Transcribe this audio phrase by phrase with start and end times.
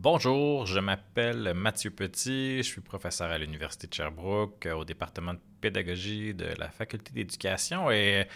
[0.00, 5.40] Bonjour, je m'appelle Mathieu Petit, je suis professeur à l'Université de Sherbrooke au département de
[5.60, 8.28] pédagogie de la Faculté d'éducation et,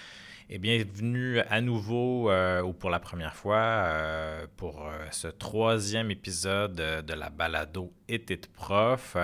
[0.58, 6.74] bienvenue à nouveau euh, ou pour la première fois euh, pour euh, ce troisième épisode
[6.74, 9.16] de la balado Été de prof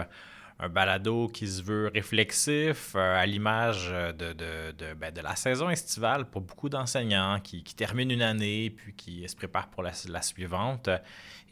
[0.61, 6.29] un balado qui se veut réflexif, à l'image de, de, ben, de, la saison estivale
[6.29, 10.23] pour beaucoup d'enseignants qui, qui, terminent une année puis qui se préparent pour la, la
[10.23, 10.91] suivante.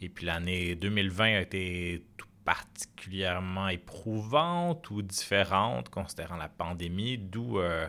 [0.01, 7.59] Et puis l'année 2020 a été tout particulièrement éprouvante ou différente considérant la pandémie, d'où
[7.59, 7.85] euh,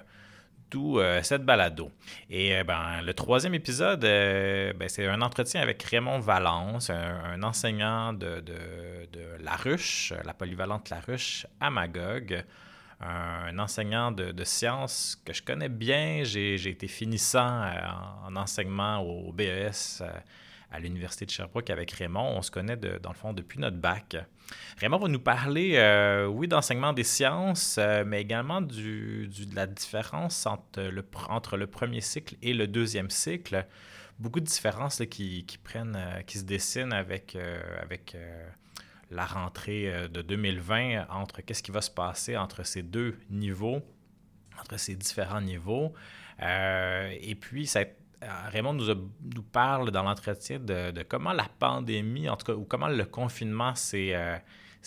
[0.75, 1.91] euh, cette balado.
[2.31, 8.13] Et euh, ben, le troisième épisode, ben, c'est un entretien avec Raymond Valence, un, enseignant
[8.13, 9.09] de, de,
[9.41, 12.45] La Ruche, la polyvalente La Ruche à Magog.
[13.01, 16.23] Un, enseignant de, sciences que je connais bien.
[16.25, 17.71] J'ai été finissant
[18.27, 20.03] en, enseignement au BES
[20.71, 22.35] à l'Université de Sherbrooke avec Raymond.
[22.37, 24.17] On se connaît dans le fond depuis notre bac.
[24.79, 29.67] Raymond va nous parler, euh, oui, d'enseignement des sciences, euh, mais également du, de la
[29.67, 30.81] différence entre
[31.57, 33.67] le, premier cycle et le deuxième cycle.
[34.19, 37.37] Beaucoup de différences qui, qui, prennent, euh, qui se dessinent avec,
[37.81, 38.17] avec
[39.11, 43.81] la rentrée de 2020, entre qu'est-ce qui va se passer entre ces deux niveaux,
[44.61, 45.95] entre ces différents niveaux.
[46.41, 47.85] et puis, ça euh,
[48.23, 48.95] Raymond nous,
[49.35, 53.75] nous parle dans l'entretien de, comment la pandémie, en tout cas, ou comment le confinement
[53.75, 54.39] s'est euh,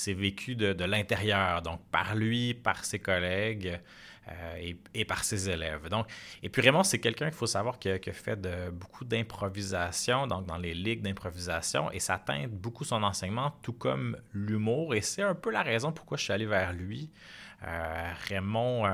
[0.08, 3.80] vécu de, l'intérieur, donc par lui, par ses collègues
[4.28, 5.88] euh, et, par ses élèves.
[5.88, 6.08] Donc,
[6.44, 10.46] et puis Raymond, c'est quelqu'un qu'il faut savoir qui a, fait de, beaucoup d'improvisation, donc
[10.46, 15.24] dans les ligues d'improvisation, et ça teinte beaucoup son enseignement, tout comme l'humour, et c'est
[15.24, 17.10] un peu la raison pourquoi je suis allé vers lui.
[18.28, 18.88] Raymond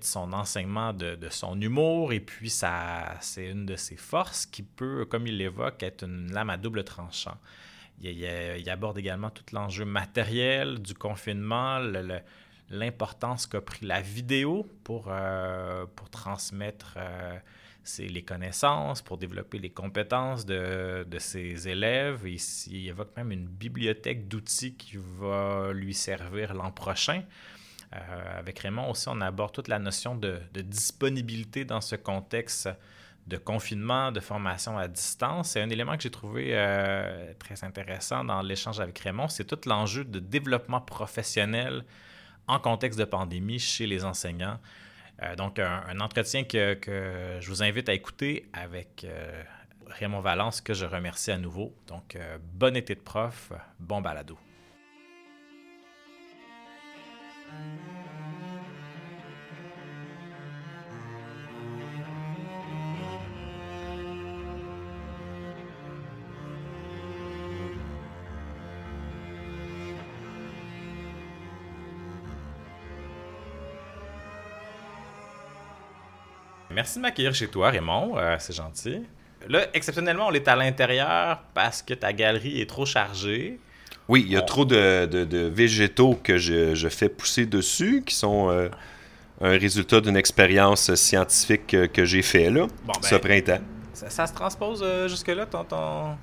[0.00, 5.04] son enseignement de, son humour et puis ça, c'est une de ses forces qui peut,
[5.04, 7.36] comme il l'évoque, être une lame à double tranchant.
[8.02, 11.78] Il, aborde également tout l'enjeu matériel du confinement,
[12.70, 17.38] l'importance qu'a pris la vidéo pour, euh, pour transmettre euh,
[17.98, 22.26] les connaissances, pour développer les compétences de, de ses élèves.
[22.26, 27.22] il évoque même une bibliothèque d'outils qui va lui servir l'an prochain.
[27.94, 32.68] Euh, avec Raymond aussi, on aborde toute la notion de, disponibilité dans ce contexte
[33.26, 35.50] de confinement, de formation à distance.
[35.50, 39.58] C'est un élément que j'ai trouvé euh, très intéressant dans l'échange avec Raymond, c'est tout
[39.66, 41.84] l'enjeu de développement professionnel
[42.46, 44.58] en contexte de pandémie chez les enseignants.
[45.22, 49.06] Euh, donc, un, entretien que, que, je vous invite à écouter avec
[49.86, 51.74] Raymond Valence, que je remercie à nouveau.
[51.88, 52.16] Donc,
[52.54, 54.38] bon été de prof, bon balado.
[76.80, 78.16] Merci de m'accueillir chez toi, Raymond.
[78.16, 79.02] Euh, c'est gentil.
[79.48, 83.58] Là, exceptionnellement, on est à l'intérieur parce que ta galerie est trop chargée.
[84.10, 88.68] Oui, il y a trop de, végétaux que je, fais pousser dessus, qui sont euh,
[89.40, 92.66] un résultat d'une expérience scientifique que, j'ai fait là,
[93.02, 93.64] ce ben, printemps.
[93.94, 96.16] Ça, se transpose euh, jusque-là, ton, ton...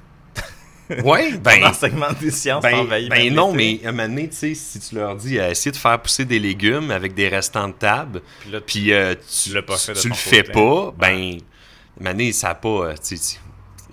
[1.05, 1.61] Oui, ben.
[1.61, 4.95] L'enseignement des sciences ben, ben non, mais à un moment donné, tu sais, si tu
[4.95, 8.21] leur dis, euh, essayer de faire pousser des légumes avec des restants de table,
[8.65, 9.63] puis, tu, tu, le
[10.13, 11.37] fais pas, ben, à un
[11.99, 12.93] moment donné, ça n'a pas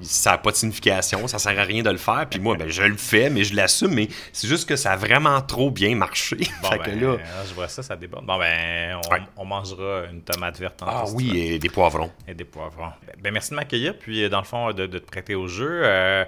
[0.02, 2.26] ça n'a pas de signification, ça sert à rien de le faire.
[2.28, 4.96] Puis moi, ben, je le fais, mais je l'assume, mais c'est juste que ça a
[4.96, 6.36] vraiment trop bien marché.
[6.62, 7.16] Bon, ben, là...
[7.46, 8.24] je vois ça, ça déborde.
[8.24, 8.98] Bon, ben,
[9.36, 12.10] on, mangera une tomate verte en Ah oui, et des poivrons.
[12.26, 12.90] Et des poivrons.
[13.20, 15.82] Ben, merci de m'accueillir, puis dans le fond, de, te prêter au jeu.
[15.84, 16.24] Euh,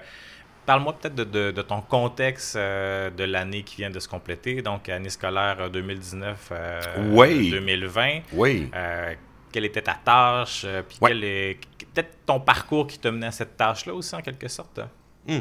[0.67, 5.09] parle-moi peut-être de, ton contexte euh, de l'année qui vient de se compléter, donc année
[5.11, 6.33] scolaire 2019-2020.
[6.53, 8.71] Euh, oui.
[9.53, 11.59] quelle était ta tâche, puis quel est
[11.97, 14.81] peut-être ton parcours qui t'a mené à cette tâche-là aussi, en quelque sorte?
[15.27, 15.41] Hmm.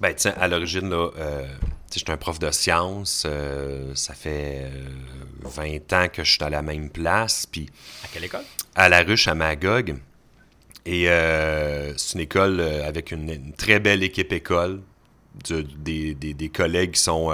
[0.00, 1.46] Ben, tiens, à l'origine, là, euh,
[1.92, 3.24] j'étais un prof de sciences.
[3.26, 4.70] Euh, ça fait
[5.42, 7.44] 20 euh, ans que je suis à la même place.
[7.46, 7.68] Puis
[8.04, 8.44] à quelle école?
[8.74, 9.96] À La Ruche, à Magog.
[10.86, 11.06] Et
[11.96, 14.80] c'est une école avec une, très belle équipe école.
[15.44, 17.30] des, collègues qui sont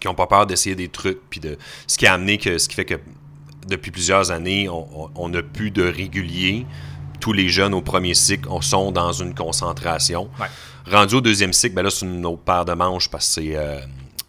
[0.00, 1.20] qui n'ont pas peur d'essayer des trucs.
[1.30, 1.56] Puis de,
[1.86, 2.96] ce qui a amené que, ce qui fait que
[3.68, 6.66] depuis plusieurs années, on n'a plus de réguliers
[7.20, 10.30] tous les jeunes au premier cycle sont dans une concentration.
[10.90, 13.56] Rendu au deuxième cycle, ben là, c'est une autre paire de manches parce que c'est,
[13.56, 13.78] euh,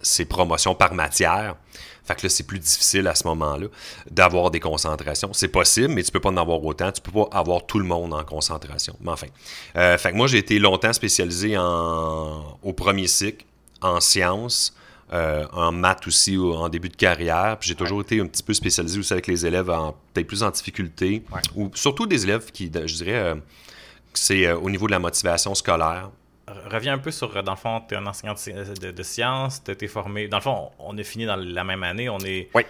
[0.01, 1.55] c'est promotion par matière.
[2.03, 3.67] Fait que là, c'est plus difficile à ce moment-là
[4.09, 5.29] d'avoir des concentrations.
[5.33, 6.91] C'est possible, mais tu peux pas en avoir autant.
[6.91, 8.95] Tu peux pas avoir tout le monde en concentration.
[9.01, 9.27] Mais enfin.
[9.77, 13.45] Euh, fait que moi, j'ai été longtemps spécialisé en, au premier cycle,
[13.81, 14.73] en sciences,
[15.13, 17.57] euh, en maths aussi en début de carrière.
[17.59, 20.43] Puis j'ai toujours été un petit peu spécialisé aussi avec les élèves en peut-être plus
[20.43, 21.23] en difficulté.
[21.55, 23.35] Ou surtout des élèves qui, je dirais, euh,
[24.13, 26.09] c'est au niveau de la motivation scolaire
[26.69, 29.87] reviens un peu sur, dans le fond, tu es un enseignant de, sciences, tu été
[29.87, 30.27] formé.
[30.27, 32.09] Dans le fond, on est fini dans la même année.
[32.09, 32.63] On est, oui.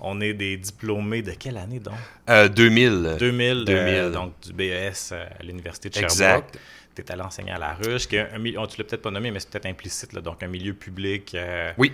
[0.00, 1.94] on est des diplômés de quelle année donc?
[2.28, 3.16] 2000.
[3.18, 3.64] 2000.
[3.64, 4.10] 2000.
[4.12, 6.12] donc du BES à l'Université de Sherbrooke.
[6.12, 6.58] Exact.
[6.96, 9.10] Tu es allé enseigner à La Ruche, qui est un milieu, tu l'as peut-être pas
[9.10, 11.34] nommé, mais c'est peut-être implicite, donc un milieu public.
[11.34, 11.92] Euh, oui.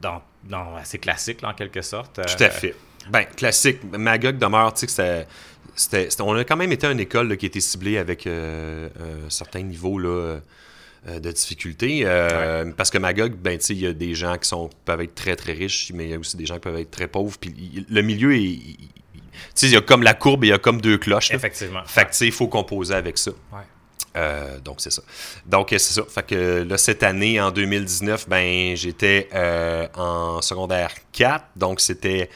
[0.00, 2.14] Dans, dans, assez classique, en quelque sorte.
[2.14, 2.74] Tout à fait.
[3.08, 3.78] Ben, classique.
[3.84, 5.26] Magog demeure, tu sais,
[5.74, 8.88] c'était, on a quand même été une école qui était ciblée avec euh,
[9.26, 10.40] un certain niveau là,
[11.08, 12.00] euh, de difficultés.
[12.04, 15.36] Euh, parce que Magog, ben, il y a des gens qui sont, peuvent être très,
[15.36, 17.36] très riches, mais il y a aussi des gens qui peuvent être très pauvres.
[17.38, 18.58] Puis le milieu est.
[19.62, 21.30] il y a comme la courbe et il y a comme deux cloches.
[21.30, 21.82] Effectivement.
[21.86, 23.32] Fait que, il faut composer avec ça.
[24.16, 25.02] Euh, donc, c'est ça.
[25.46, 26.02] Donc, c'est ça.
[26.08, 29.28] Fait que là, cette année, en 2019, ben, j'étais
[29.94, 31.44] en secondaire 4.
[31.56, 32.30] Donc, c'était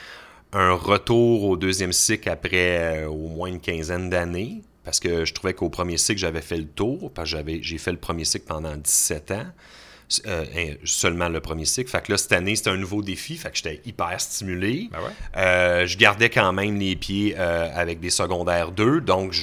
[0.53, 5.55] un retour au deuxième cycle après au moins une quinzaine d'années parce que je trouvais
[5.55, 8.47] qu'au premier cycle, j'avais fait le tour, parce que j'avais, j'ai fait le premier cycle
[8.47, 9.47] pendant 17 ans.
[10.27, 11.89] Euh, seulement le premier cycle.
[11.89, 13.37] Fait que là, cette année, c'était un nouveau défi.
[13.37, 14.89] Fait que j'étais hyper stimulé.
[14.91, 14.99] Ben
[15.37, 19.01] euh, je gardais quand même les pieds euh, avec des secondaires 2.
[19.03, 19.35] Donc,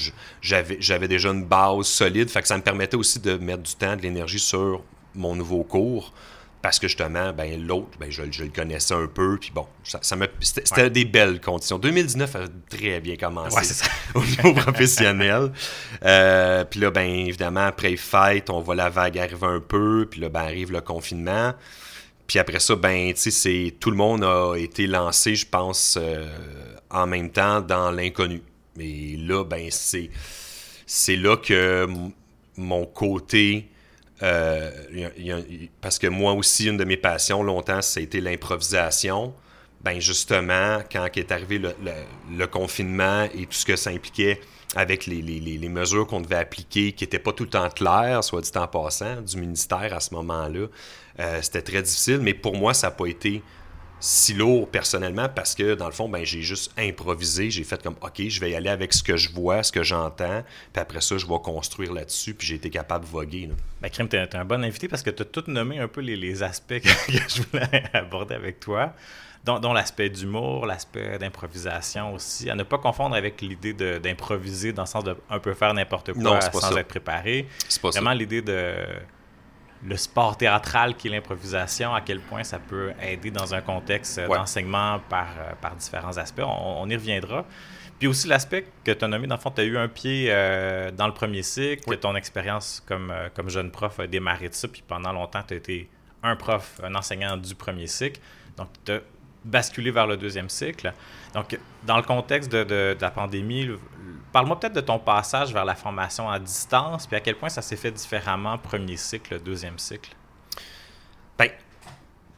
[0.41, 2.29] j'avais, j'avais déjà une base solide.
[2.29, 4.83] Fait que ça me permettait aussi de mettre du temps, de l'énergie sur
[5.15, 6.13] mon nouveau cours
[6.67, 10.89] parce que justement, ben, l'autre, ben, je, le connaissais un peu, puis bon, ça, c'était
[10.89, 11.79] des belles conditions.
[11.79, 13.85] 2019 a très bien commencé
[14.15, 15.53] au niveau professionnel.
[16.03, 20.09] Euh, puis là, ben, évidemment, après les fêtes, on voit la vague arriver un peu,
[20.11, 21.53] puis là, ben, arrive le confinement.
[22.27, 26.27] Puis après ça, ben, tu sais, tout le monde a été lancé, je pense, euh,
[26.89, 28.41] en même temps dans l'inconnu.
[28.75, 30.09] Mais là, ben, c'est,
[30.85, 31.87] c'est là que
[32.57, 33.69] mon côté
[34.23, 34.71] euh,
[35.81, 39.33] parce que moi aussi, une de mes passions longtemps, ça a été l'improvisation.
[39.81, 44.41] Ben justement, quand est arrivé le, confinement et tout ce que ça impliquait
[44.75, 48.51] avec les, mesures qu'on devait appliquer, qui n'étaient pas tout le temps claires, soit dit
[48.55, 50.67] en passant, du ministère à ce moment-là,
[51.19, 52.19] euh, c'était très difficile.
[52.19, 53.43] Mais pour moi, ça n'a pas été
[53.99, 57.49] si lourd personnellement parce que dans le fond, ben, j'ai juste improvisé.
[57.49, 59.83] J'ai fait comme OK, je vais y aller avec ce que je vois, ce que
[59.83, 63.47] j'entends, puis après ça, je vais construire là-dessus, puis j'ai été capable de voguer.
[63.47, 63.55] Là.
[63.81, 66.01] Ben, Crème, tu es, un bon invité parce que tu as tout nommé un peu
[66.01, 66.89] les, aspects que,
[67.27, 68.93] je voulais aborder avec toi,
[69.43, 72.49] dont, l'aspect d'humour, l'aspect d'improvisation aussi.
[72.49, 76.13] À ne pas confondre avec l'idée d'improviser dans le sens de un peu faire n'importe
[76.13, 77.47] quoi sans être préparé.
[77.67, 78.75] C'est pas Vraiment l'idée de
[79.85, 84.19] le sport théâtral qui est l'improvisation, à quel point ça peut aider dans un contexte
[84.19, 86.41] d'enseignement par, euh, par différents aspects.
[86.43, 87.45] On, y reviendra.
[87.99, 90.27] Puis aussi l'aspect que tu as nommé, dans le fond, tu as eu un pied
[90.29, 94.49] euh, dans le premier cycle, que ton expérience comme, euh, comme jeune prof a démarré
[94.49, 95.89] de ça, puis pendant longtemps, tu as été
[96.23, 98.19] un prof, un enseignant du premier cycle.
[98.55, 98.99] Donc, tu as
[99.45, 100.91] basculé vers le deuxième cycle.
[101.33, 103.69] Donc, dans le contexte de, la pandémie,
[104.37, 107.63] parle-moi peut-être de ton passage vers la formation à distance, puis à quel point ça
[107.63, 110.15] s'est fait différemment, premier cycle, deuxième cycle?
[111.39, 111.49] Bien,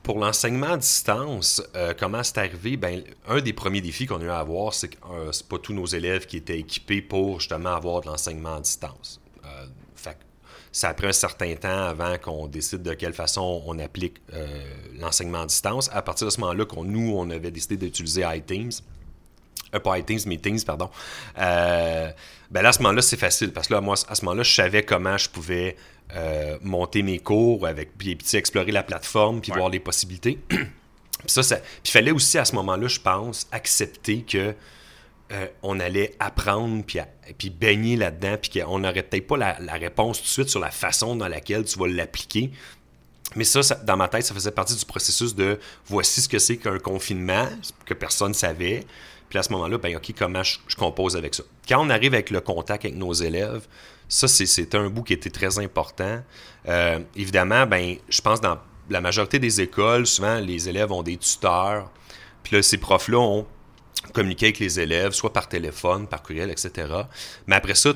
[0.02, 2.78] pour l'enseignement à distance, euh, comment c'est arrivé?
[2.78, 5.58] Ben, un des premiers défis qu'on a eu à avoir, c'est que euh, c'est pas
[5.58, 9.20] tous nos élèves qui étaient équipés pour justement avoir de l'enseignement à distance.
[9.44, 10.18] Euh, fait
[10.72, 14.46] ça a pris un certain temps avant qu'on décide de quelle façon on applique euh,
[14.98, 15.90] l'enseignement à distance.
[15.92, 18.72] À partir de ce moment-là, nous, on avait décidé d'utiliser iTeams.
[19.76, 20.90] Euh, pas iTeams, Meetings, pardon.
[21.38, 22.10] Euh,
[22.52, 24.54] ben là, à ce moment-là, c'est facile parce que là, moi, à ce moment-là, je
[24.54, 25.76] savais comment je pouvais
[26.16, 30.40] euh, monter mes cours avec, puis, puis explorer la plateforme, puis voir les possibilités.
[30.50, 30.60] puis
[31.28, 34.56] ça, ça puis il fallait aussi à ce moment-là, je pense, accepter que
[35.32, 37.00] euh, on allait apprendre puis,
[37.38, 40.72] puis baigner là-dedans, puis qu'on n'aurait peut-être pas la, réponse tout de suite sur la
[40.72, 42.50] façon dans laquelle tu vas l'appliquer.
[43.36, 46.58] Mais ça, dans ma tête, ça faisait partie du processus de voici ce que c'est
[46.58, 47.48] qu'un confinement,
[47.86, 48.88] que personne ne savait.
[49.30, 51.44] Puis à ce moment-là, ben, OK, comment je, compose avec ça?
[51.68, 53.68] Quand on arrive avec le contact avec nos élèves,
[54.08, 56.24] ça, c'est un bout qui était très important.
[56.68, 58.58] Euh, évidemment, ben, je pense dans
[58.90, 61.92] la majorité des écoles, souvent, les élèves ont des tuteurs.
[62.44, 63.46] Puis là, ces profs-là ont
[64.14, 66.88] communiquer avec les élèves, soit par téléphone, par courriel, etc.
[67.48, 67.94] Mais après ça,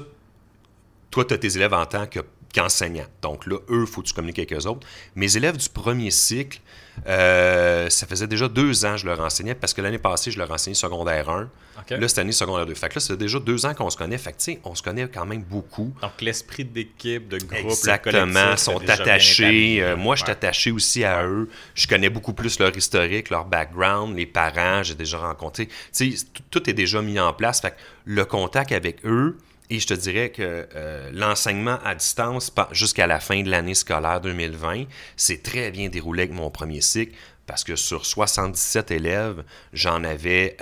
[1.09, 2.19] toi, tu as tes élèves en tant que
[2.53, 3.07] qu'enseignants.
[3.21, 4.87] Donc là, eux, il faut que tu communiques avec eux autres.
[5.15, 6.61] Mes élèves du premier cycle,
[7.07, 10.37] euh, ça faisait déjà deux ans que je leur enseignais parce que l'année passée, je
[10.37, 11.49] leur enseignais secondaire 1.
[11.89, 12.73] Là, cette année, secondaire 2.
[12.75, 14.17] Fait que là, c'est déjà deux ans qu'on se connaît.
[14.17, 15.93] Fait que, tu sais, on se connaît quand même beaucoup.
[16.01, 19.81] Donc, l'esprit d'équipe, de groupe, Exactement, sont attachés.
[19.81, 21.49] Euh, moi, je suis attaché aussi à eux.
[21.75, 25.67] Je connais beaucoup plus leur historique, leur background, les parents, j'ai déjà rencontré.
[25.67, 27.59] Tu sais, tout est déjà mis en place.
[27.59, 29.37] Fait que le contact avec eux,
[29.69, 34.21] et je te dirais que euh, l'enseignement à distance jusqu'à la fin de l'année scolaire
[34.21, 37.15] 2020 s'est très bien déroulé avec mon premier cycle
[37.45, 39.43] parce que sur 77 élèves,
[39.73, 40.57] j'en avais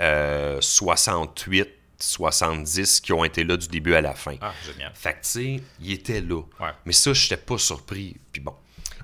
[0.60, 1.64] 68, euh,
[1.98, 4.36] 70 qui ont été là du début à la fin.
[4.40, 4.90] Ah, génial.
[4.94, 6.42] Fait que, tu sais, ils étaient là.
[6.84, 8.16] Mais ça, je n'étais pas surpris.
[8.32, 8.54] Puis bon,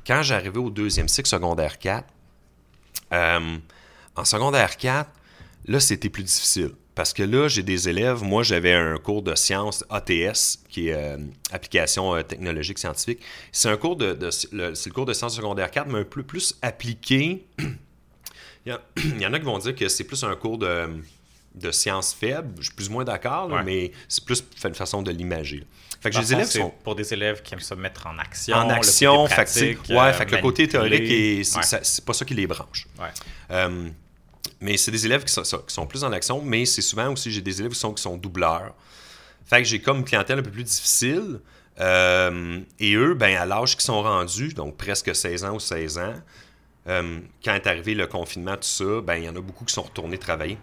[0.06, 2.04] quand j'arrivais au deuxième cycle secondaire 4,
[3.12, 3.58] euh,
[4.16, 5.08] en secondaire 4,
[5.66, 6.72] là, c'était plus difficile.
[6.98, 8.24] Parce que là, j'ai des élèves.
[8.24, 11.16] Moi, j'avais un cours de sciences ATS, qui est euh,
[11.52, 13.20] application euh, technologique scientifique.
[13.52, 16.56] C'est un cours de, c'est le cours de sciences secondaire 4, mais un peu plus
[16.60, 17.46] appliqué.
[18.66, 18.72] il,
[19.20, 20.88] y en a qui vont dire que c'est plus un cours de,
[21.54, 22.52] de sciences faibles.
[22.58, 25.64] Je suis plus ou moins d'accord, mais c'est plus une façon de l'imager.
[26.00, 26.74] Fait que j'ai des élèves sont...
[26.82, 28.56] pour des élèves qui aiment se mettre en action.
[28.56, 32.88] En action, fait, ouais, fait que le côté théorique, c'est pas ça qui les branche.
[32.98, 33.06] Ouais.
[33.52, 33.88] Euh,
[34.60, 37.60] mais c'est des élèves qui sont, plus en action, mais c'est souvent aussi, j'ai des
[37.60, 38.74] élèves qui sont, qui sont doubleurs.
[39.46, 41.40] Fait que j'ai comme une clientèle un peu plus difficile.
[41.80, 45.98] Euh, et eux, ben, à l'âge qu'ils sont rendus, donc presque 16 ans ou 16
[45.98, 46.14] ans,
[46.88, 49.74] euh, quand est arrivé le confinement, tout ça, ben, il y en a beaucoup qui
[49.74, 50.58] sont retournés travailler.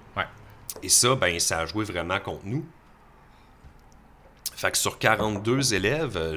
[0.84, 2.66] Et ça, ben, ça a joué vraiment contre nous.
[4.56, 6.36] Fait que sur 42 élèves,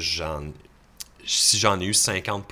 [1.25, 2.47] si j'en ai eu 50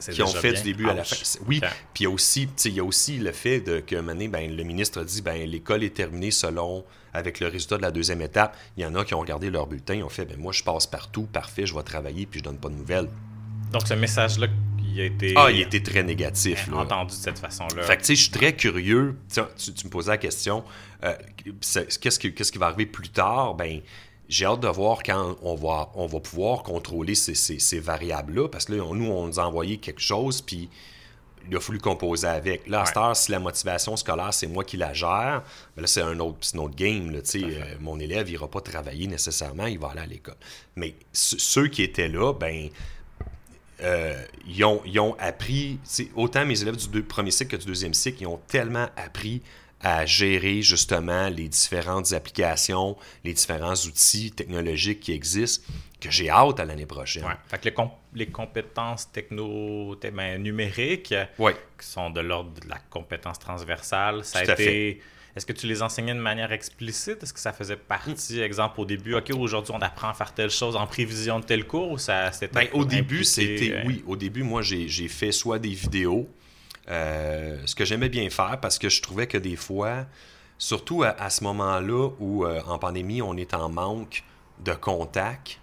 [0.00, 1.16] qui ont fait du début à la fin.
[1.46, 1.60] Oui,
[1.94, 4.62] puis il y a aussi, il y a aussi le fait de, que ben, le
[4.64, 8.56] ministre a dit ben l'école est terminée selon avec le résultat de la deuxième étape.
[8.76, 10.62] Il y en a qui ont regardé leur bulletin, ils ont fait ben moi je
[10.62, 13.08] passe partout, parfait, je vais travailler puis je donne pas de nouvelles.
[13.72, 14.46] Donc ce message-là,
[14.96, 15.34] il a été.
[15.36, 16.68] Ah, il a été très négatif.
[16.72, 17.82] Entendu de cette façon-là.
[17.82, 19.16] Fait que tu sais, je suis très curieux.
[19.32, 19.40] Tu,
[19.84, 20.64] me posais la question,
[21.04, 21.14] euh,
[22.00, 23.54] qu'est-ce qui, qui va arriver plus tard?
[23.54, 23.80] Ben
[24.28, 28.74] j'ai hâte de voir quand on va, on va pouvoir contrôler ces, variables-là, parce que
[28.74, 30.68] là, nous, on nous a envoyé quelque chose, puis
[31.48, 32.66] il a fallu composer avec.
[32.66, 35.42] Là, à cette heure, si la motivation scolaire, c'est moi qui la gère,
[35.76, 36.40] ben là, c'est un autre,
[36.74, 37.10] game.
[37.10, 40.36] Là, euh, mon élève, il n'ira pas travailler nécessairement, il va aller à l'école.
[40.74, 42.68] Mais ceux qui étaient là, ben,
[43.82, 45.78] euh, ils, ont, ils ont appris,
[46.16, 49.42] autant mes élèves du premier cycle que du deuxième cycle, ils ont tellement appris
[49.80, 55.64] à gérer justement les différentes applications, les différents outils technologiques qui existent,
[56.00, 57.24] que j'ai hâte à l'année prochaine.
[57.24, 57.34] Ouais.
[57.48, 57.68] Fait que
[58.14, 64.44] les, compétences techno ben, numériques, qui sont de l'ordre de la compétence transversale, ça a
[64.44, 65.00] été...
[65.34, 67.22] Est-ce que tu les enseignais de manière explicite?
[67.22, 70.48] Est-ce que ça faisait partie, exemple, au début, OK, aujourd'hui, on apprend à faire telle
[70.48, 74.16] chose en prévision de tel cours ou ça c'était ben, Au début, c'était, oui, au
[74.16, 76.26] début, moi, j'ai fait soit des vidéos,
[76.88, 80.06] euh, ce que j'aimais bien faire parce que je trouvais que des fois,
[80.58, 84.24] surtout à, ce moment-là où euh, en pandémie on est en manque
[84.64, 85.60] de contact,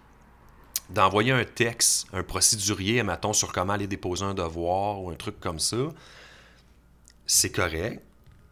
[0.89, 5.39] d'envoyer un texte, un procédurier, mettons, sur comment aller déposer un devoir ou un truc
[5.39, 5.77] comme ça,
[7.25, 8.01] c'est correct.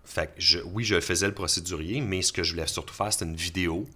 [0.04, 3.26] Fait je, oui, je faisais le procédurier, mais ce que je voulais surtout faire, c'était
[3.26, 3.88] une vidéo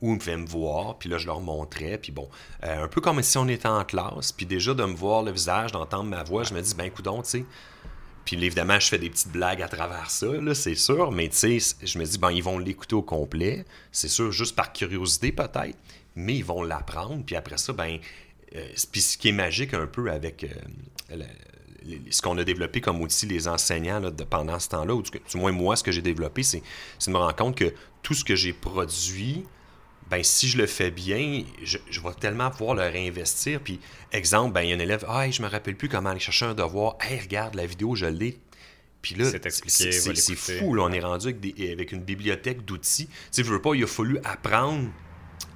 [0.00, 2.28] où ils pouvaient me voir, puis là, je leur montrais, puis bon,
[2.64, 5.30] euh, un peu comme si on était en classe, puis déjà de me voir le
[5.30, 7.44] visage, d'entendre ma voix, je me dis, ben, écoute, tu sais,
[8.24, 11.76] puis évidemment, je fais des petites blagues à travers ça, c'est sûr, mais tu sais,
[11.82, 15.78] je me dis, ben, ils vont l'écouter au complet, c'est sûr, juste par curiosité peut-être,
[16.14, 17.98] mais ils vont l'apprendre, puis après ça, ben,
[18.54, 21.24] euh, puis ce qui est magique un peu avec euh,
[22.10, 25.52] ce qu'on a développé comme outil, les enseignants là, pendant ce temps-là, ou du, moins
[25.52, 26.62] moi, ce que j'ai développé, c'est
[27.06, 29.44] de me rendre compte que tout ce que j'ai produit,
[30.12, 33.60] ben, si je le fais bien, je, vais tellement pouvoir le réinvestir.
[33.60, 33.80] Puis,
[34.12, 36.44] exemple, ben, il y a un élève, ah, je me rappelle plus comment aller chercher
[36.44, 36.98] un devoir.
[37.00, 38.38] Hey, regarde, la vidéo, je l'ai.
[39.00, 40.74] Puis là, c'est fou.
[40.74, 43.06] Là, on est rendu avec, avec une bibliothèque d'outils.
[43.06, 44.90] Tu sais, je veux pas, il a fallu apprendre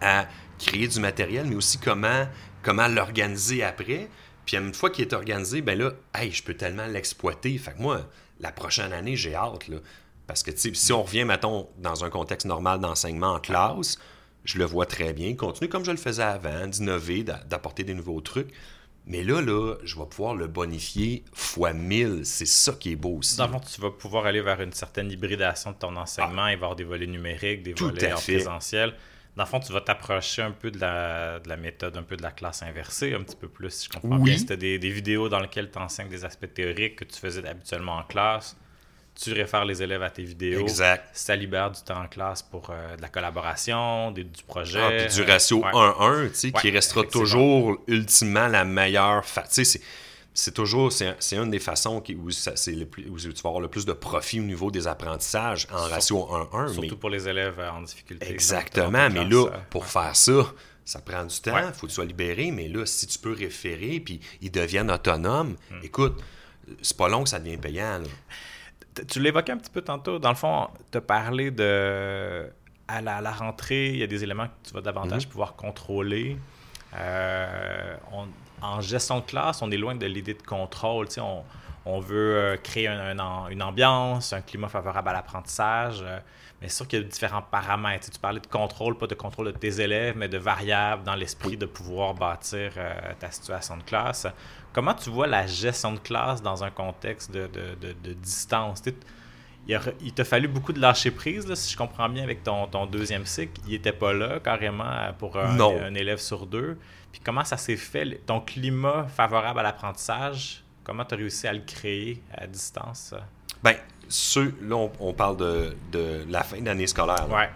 [0.00, 0.26] à
[0.58, 2.26] créer du matériel, mais aussi comment,
[2.62, 4.08] comment l'organiser après.
[4.46, 7.58] Puis une fois qu'il est organisé, ben là, hey, je peux tellement l'exploiter.
[7.58, 8.08] Fait que moi,
[8.40, 9.68] la prochaine année, j'ai hâte.
[9.68, 9.80] Là,
[10.26, 13.98] parce que si on revient, mettons, dans un contexte normal d'enseignement en classe,
[14.46, 18.20] je le vois très bien, continue comme je le faisais avant, d'innover, d'apporter des nouveaux
[18.20, 18.50] trucs.
[19.08, 22.22] Mais là, là, je vais pouvoir le bonifier fois 1000.
[22.24, 23.36] C'est ça qui est beau aussi.
[23.36, 26.52] Dans le fond, tu vas pouvoir aller vers une certaine hybridation de ton enseignement ah.
[26.52, 28.94] et voir des volets numériques, des volets en présentiel.
[29.36, 32.16] Dans le fond, tu vas t'approcher un peu de la, de la, méthode, un peu
[32.16, 34.38] de la classe inversée, un petit peu plus, si je comprends bien.
[34.38, 37.96] C'était des, des, vidéos dans lesquelles tu enseignes des aspects théoriques que tu faisais habituellement
[37.98, 38.56] en classe
[39.18, 40.60] tu réfères les élèves à tes vidéos.
[40.60, 41.08] Exact.
[41.12, 44.80] Ça libère du temps en classe pour euh, de la collaboration, des, du projet.
[44.82, 45.70] Ah, puis du ratio Ouais.
[45.72, 49.24] 1-1, tu sais, qui restera toujours ultimement la meilleure.
[49.24, 49.80] fa- Tu sais,
[50.34, 53.28] c'est- toujours, c'est un- c'est une des façons qui, où, ça- le plus- où tu
[53.28, 56.68] vas avoir le plus de profit au niveau des apprentissages en Surtout- ratio 1-1.
[56.68, 58.30] Surtout mais pour les élèves euh, en difficulté.
[58.30, 59.88] Exactement, mais là, pour ouais.
[59.88, 60.52] faire ça,
[60.84, 63.32] ça prend du temps, il faut que tu sois libéré, mais là, si tu peux
[63.32, 65.80] référer, puis ils deviennent autonomes, Hmm.
[65.82, 66.22] écoute,
[66.82, 67.98] c'est pas long que ça devient payant.
[68.00, 68.08] là.
[69.08, 70.18] Tu l'évoquais un petit peu tantôt.
[70.18, 72.48] Dans le fond, tu as parlé de.
[72.88, 75.30] À la, à la rentrée, il y a des éléments que tu vas davantage Mhm.
[75.32, 76.36] pouvoir contrôler.
[76.94, 78.28] Euh, on-
[78.64, 81.06] en gestion de classe, on est loin de l'idée de contrôle.
[81.18, 81.42] On,
[81.84, 86.00] on veut euh, créer un- un en- une ambiance, un climat favorable à l'apprentissage.
[86.02, 86.18] euh,
[86.62, 88.08] mais c'est sûr qu'il y a différents paramètres.
[88.10, 91.56] Tu parlais de contrôle, pas de contrôle de tes élèves, mais de variables dans l'esprit
[91.58, 94.26] de pouvoir bâtir euh, ta situation de classe.
[94.76, 98.82] Comment tu vois la gestion de classe dans un contexte de, de- de- de distance?
[99.66, 102.44] Il, a- il t'a fallu beaucoup de lâcher prise, là, si je comprends bien, avec
[102.44, 103.58] ton, ton deuxième cycle.
[103.66, 104.84] Il n'était pas là carrément
[105.18, 105.56] pour un,
[105.94, 106.76] élève sur deux.
[107.10, 108.20] Puis comment ça s'est fait?
[108.26, 113.14] Ton climat favorable à l'apprentissage, comment tu as réussi à le créer à distance?
[113.62, 113.76] Ben,
[114.08, 117.26] ceux, là, on, on parle de, de la fin d'année scolaire.
[117.28, 117.34] là.
[117.34, 117.50] Ouais.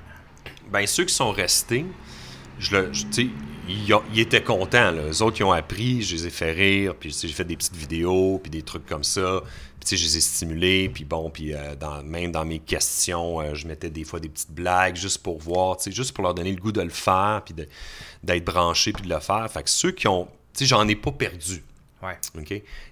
[0.72, 1.84] Ben, ceux qui sont restés,
[2.58, 3.04] je le, je-
[3.70, 4.90] ils, ont- ils étaient contents.
[4.90, 5.02] Là.
[5.06, 7.76] Les autres, qui ont appris, je les ai fait rire, puis j'ai fait des petites
[7.76, 9.42] vidéos, puis des trucs comme ça.
[9.84, 13.54] Puis, je les ai stimulés, puis bon, puis euh, dans, même dans mes questions, euh,
[13.54, 16.60] je mettais des fois des petites blagues juste pour voir, juste pour leur donner le
[16.60, 17.54] goût de le faire, puis
[18.22, 19.50] d'être branché, puis de le faire.
[19.50, 21.62] Fait que ceux qui ont, tu sais, j'en ai pas perdu.
[22.02, 22.16] Ouais.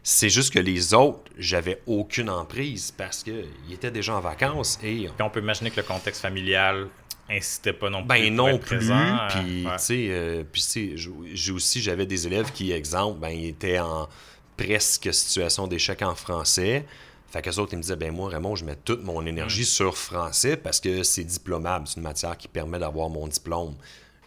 [0.02, 5.08] C'est juste que les autres, j'avais aucune emprise parce qu'ils étaient déjà en vacances et
[5.08, 6.88] Puis on peut imaginer que le contexte familial
[7.30, 8.08] incitait pas non plus.
[8.08, 8.90] ben non plus.
[8.90, 10.94] euh, Puis, tu sais, euh, puis,
[11.34, 14.08] j'ai- aussi, j'avais des élèves qui, exemple, ben, ils étaient en
[14.56, 16.84] presque situation d'échec en français.
[17.30, 19.64] Fait qu'eux autres, ils me disaient, ben moi, Raymond, je mets toute mon énergie Mm.
[19.64, 21.86] sur français parce que c'est diplômable.
[21.86, 23.74] C'est une matière qui permet d'avoir mon diplôme.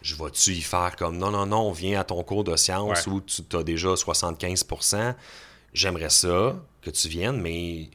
[0.02, 3.12] Je vais-tu y faire comme, non, non, non, viens à ton cours de sciences Ouais.
[3.12, 5.14] où tu as déjà 75%
[5.74, 7.88] J'aimerais ça que tu viennes, mais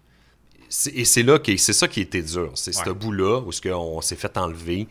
[0.94, 2.52] et c'est là que c'est ça qui était dur.
[2.56, 4.88] C'est ce bout-là où ce on s'est fait enlever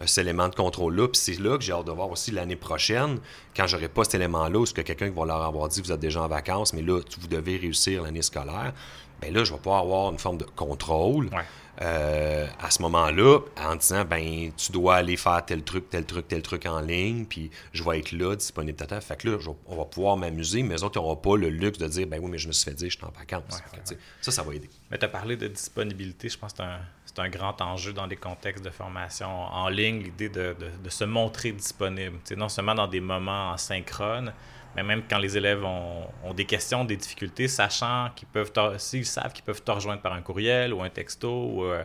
[0.00, 1.08] euh, cet élément de contrôle-là.
[1.08, 3.18] Puis c'est là que j'ai hâte de voir aussi l'année prochaine,
[3.56, 6.00] quand j'aurai pas cet élément-là, où ce que quelqu'un va leur avoir dit vous êtes
[6.00, 8.72] déjà en vacances, mais là, vous devez réussir l'année scolaire.
[9.20, 11.44] Ben là, je vais pouvoir avoir une forme de contrôle Ouais.
[11.80, 16.26] Euh, à ce moment-là, en disant ben tu dois aller faire tel truc, tel truc,
[16.26, 19.00] tel truc en ligne, puis je vais être là, disponible tata.
[19.00, 21.78] Fait que là, je on va pouvoir m'amuser, mais les autres n'auront pas le luxe
[21.78, 23.42] de dire ben oui, mais je me suis fait dire, je suis en vacances.
[23.72, 24.68] Ouais, que, ouais, Ça, ça va aider.
[24.90, 26.28] Mais tu as parlé de disponibilité.
[26.28, 29.68] Je pense que c'est un, c'est un grand enjeu dans des contextes de formation en
[29.68, 32.18] ligne, l'idée de, de- de se montrer disponible.
[32.36, 34.32] Non seulement dans des moments en synchrone,
[34.76, 39.06] mais même quand les élèves ont, ont des questions, des difficultés, sachant qu'ils peuvent, s'ils
[39.06, 41.82] savent qu'ils peuvent te rejoindre par un courriel ou un texto ou euh,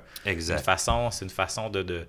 [0.58, 2.08] une façon, c'est une façon de, de,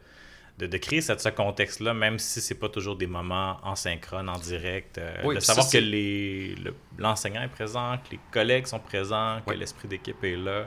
[0.58, 4.28] de, de créer cette- ce contexte-là, même si c'est pas toujours des moments en synchrone,
[4.28, 4.98] en direct.
[4.98, 9.38] euh, Oui, de savoir ça, que le- l'enseignant est présent, que les collègues sont présents,
[9.46, 10.66] que l'esprit d'équipe est là.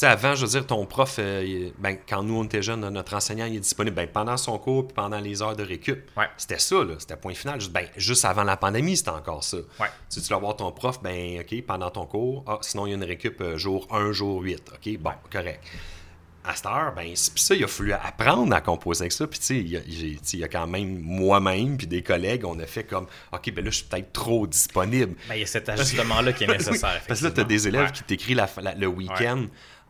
[0.00, 2.88] Tu sais, avant, je veux dire, ton prof, euh, ben, quand nous, on était jeunes,
[2.88, 6.10] notre enseignant, il est disponible ben, pendant son cours puis pendant les heures de récup.
[6.16, 6.24] Ouais.
[6.38, 6.94] C'était ça, là.
[6.98, 7.60] C'était point final.
[7.60, 9.58] Juste, ben, juste avant la pandémie, c'était encore ça.
[9.78, 9.88] Ouais.
[10.10, 12.44] Tu, tu vas voir ton prof, ben, OK, pendant ton cours.
[12.46, 14.72] Ah, sinon, il y a une récup euh, jour 1, jour 8.
[14.74, 15.62] OK, bon, correct.
[16.42, 19.26] À cette heure, ben, ça, il a fallu apprendre à composer avec ça.
[19.26, 22.58] Puis, tu sais, il y a, il y quand même moi-même, puis des collègues, on
[22.58, 25.14] a fait comme, OK, ben là, je suis peut-être trop disponible.
[25.28, 27.02] Ben, il y a cet ajustement-là qui est Oui, nécessaire.
[27.06, 27.92] parce que là, tu as des élèves Ouais.
[27.92, 28.42] qui t'écrivent
[28.78, 29.44] le week-end.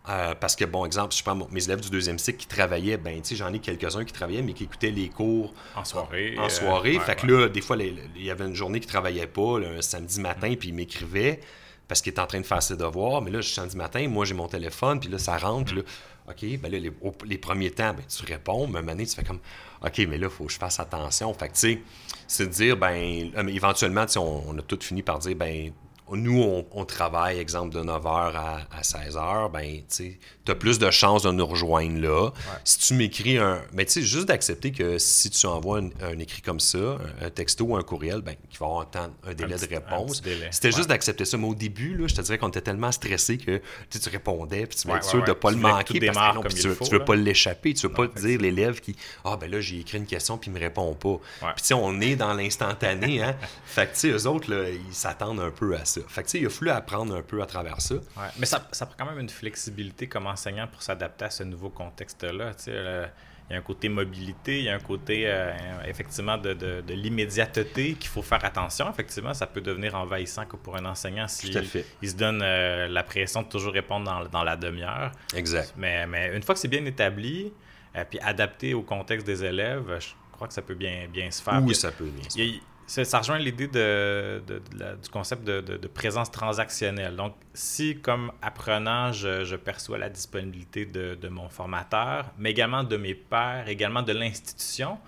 [0.09, 3.21] Euh, parce que, bon, exemple, je prends mes élèves du deuxième cycle qui travaillaient, ben,
[3.21, 6.37] tu sais, j'en ai quelques-uns qui travaillaient, mais qui écoutaient les cours En soirée.
[6.39, 6.97] en euh, soirée.
[6.97, 7.41] ouais, fait que ouais.
[7.43, 10.21] là, des fois, il y avait une journée qui ne travaillait pas, là, un samedi
[10.21, 11.41] matin, puis il m'écrivait
[11.87, 13.21] parce qu'il était en train de faire ses devoirs.
[13.21, 15.77] Mais là, je suis samedi matin, moi, j'ai mon téléphone, puis là, ça rentre, puis
[15.77, 15.83] là,
[16.29, 18.93] OK, ben là, les, au- les premiers temps, ben, tu réponds, mais à un moment
[18.93, 19.41] donné, tu fais comme,
[19.85, 21.35] OK, mais là, il faut que je fasse attention.
[21.35, 21.81] Fait que, tu sais,
[22.29, 25.35] c'est de dire, ben, euh, éventuellement, tu sais, on, on a tout fini par dire,
[25.37, 25.73] ben,
[26.16, 30.18] nous, on, on travaille, exemple, de 9h à, à 16h, ben, tu
[30.49, 32.31] as plus de chances de nous rejoindre là.
[32.64, 33.61] Si tu m'écris un...
[33.73, 36.79] Mais tu sais, juste d'accepter que si tu envoies un, un écrit comme ça,
[37.20, 39.55] un, un texto ou un courriel, ben, qu'il va y avoir un, temps- un délai
[39.55, 40.23] petit- de réponse.
[40.51, 40.73] C'était ouais.
[40.77, 41.37] juste d'accepter ça.
[41.37, 44.77] Mais au début, là, je te dirais qu'on était tellement stressé que tu répondais, puis
[44.77, 46.01] tu voulais Ouais, être sûr de ne pas Tu le manquer.
[46.12, 47.75] parce que non, tu, veux- faut, tu veux pas l'échapper.
[47.75, 50.38] Tu veux Non, pas te dire l'élève qui Ah, ben là, j'ai écrit une question,
[50.38, 51.18] puis il me répond pas.
[51.55, 53.23] Puis tu sais, on est dans l'instantané.
[53.23, 53.37] Hein?
[53.64, 56.00] fait que tu sais, eux autres, là, ils s'attendent un peu à ça.
[56.09, 57.95] Fait que tu sais, il a fallu apprendre un peu à travers ça.
[57.95, 61.43] Ouais, Mais ça, ça prend quand même une flexibilité comme enseignant pour s'adapter à ce
[61.43, 62.53] nouveau contexte-là.
[62.67, 65.53] Il y a un côté mobilité, il y a un côté euh,
[65.85, 68.89] effectivement de, de, de l'immédiateté qu'il faut faire attention.
[68.89, 71.61] Effectivement, ça peut devenir envahissant pour un enseignant s'il
[72.01, 75.11] il se donne euh, la pression de toujours répondre dans, dans la demi-heure.
[75.35, 75.75] Exact.
[75.77, 77.53] Mais, mais, une fois que c'est bien établi,
[77.97, 81.43] euh, puis adapté au contexte des élèves, je crois que ça peut bien, bien se
[81.43, 81.61] faire.
[81.61, 87.14] Oui, ça peut bien se faire ça, rejoint l'idée de, du concept de, présence transactionnelle.
[87.14, 93.14] Donc, si comme apprenant, je, perçois la disponibilité de, mon formateur, mais également de mes
[93.14, 94.98] pairs, également de l'institution,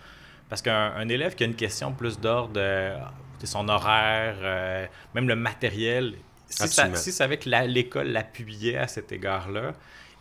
[0.49, 5.35] parce qu'un élève qui a une question plus d'ordre de, son horaire, euh, même le
[5.35, 6.15] matériel,
[6.47, 9.73] si, ça, si avec l'école l'appuyait à cet égard-là,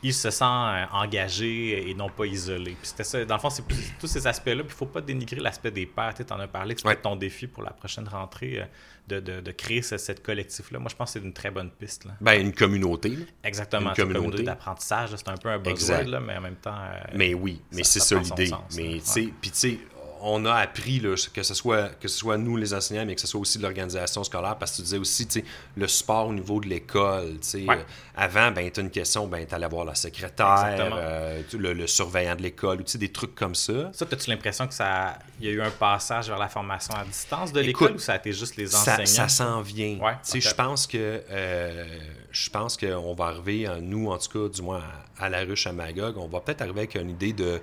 [0.03, 2.71] il se sent euh, engagé et non pas isolé.
[2.71, 3.63] Puis c'était ça, dans le fond, c'est
[3.99, 4.63] tous ces aspects-là.
[4.63, 6.13] Puis il ne faut pas dénigrer l'aspect des pères.
[6.15, 9.51] Tu en as parlé, que c'était ton défi pour la prochaine rentrée euh, de, de,
[9.51, 10.79] créer ce, cette collectif-là.
[10.79, 12.05] Moi, je pense que c'est une très bonne piste.
[12.05, 12.11] Là.
[12.21, 13.17] Ben, une communauté.
[13.43, 13.89] Exactement.
[13.89, 15.09] Une communauté d'apprentissage.
[15.15, 16.71] C'est un peu un buzzword, là, mais en même temps.
[16.71, 18.51] Euh, mais oui, mais c'est ça, l'idée.
[18.75, 19.79] Mais tu sais, puis tu sais,
[20.21, 23.21] on a appris, là, que, ce soit, que ce soit nous les enseignants, mais que
[23.21, 25.27] ce soit aussi l'organisation scolaire, parce que tu disais aussi
[25.75, 27.37] le sport au niveau de l'école.
[27.53, 27.85] Ouais.
[28.21, 32.35] Avant, ben, tu as une question, ben, tu allais voir la secrétaire, euh, le, surveillant
[32.35, 33.89] de l'école, ou des trucs comme ça.
[33.93, 37.03] Ça, as-tu l'impression que ça il y a eu un passage vers la formation à
[37.03, 39.07] distance de l'école ou ça a été juste les enseignants?
[39.07, 39.97] Ça, s'en vient.
[39.97, 41.97] Ouais, Je pense que euh,
[42.29, 44.83] je pense qu'on va arriver, nous en tout cas, du moins
[45.17, 47.59] à, la ruche à Magog, on va peut-être arriver avec une idée de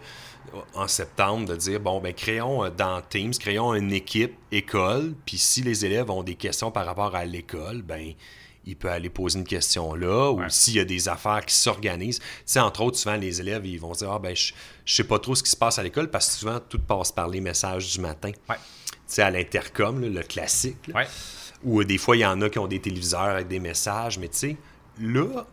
[0.74, 5.38] en septembre de dire bon ben créons euh, dans Teams, créons une équipe école, puis
[5.38, 8.14] si les élèves ont des questions par rapport à l'école, ben
[8.66, 12.18] il peut aller poser une question là, ou s'il y a des affaires qui s'organisent.
[12.18, 14.52] Tu sais, entre autres, souvent, les élèves, ils vont dire, ah ben, je,
[14.84, 17.12] je sais pas trop ce qui se passe à l'école, parce que souvent, tout passe
[17.12, 18.30] par les messages du matin.
[18.30, 18.54] Tu
[19.06, 20.90] sais, à l'intercom, le classique.
[21.64, 24.28] Ou des fois, il y en a qui ont des téléviseurs avec des messages, mais
[24.28, 24.56] tu sais,
[25.00, 25.46] là,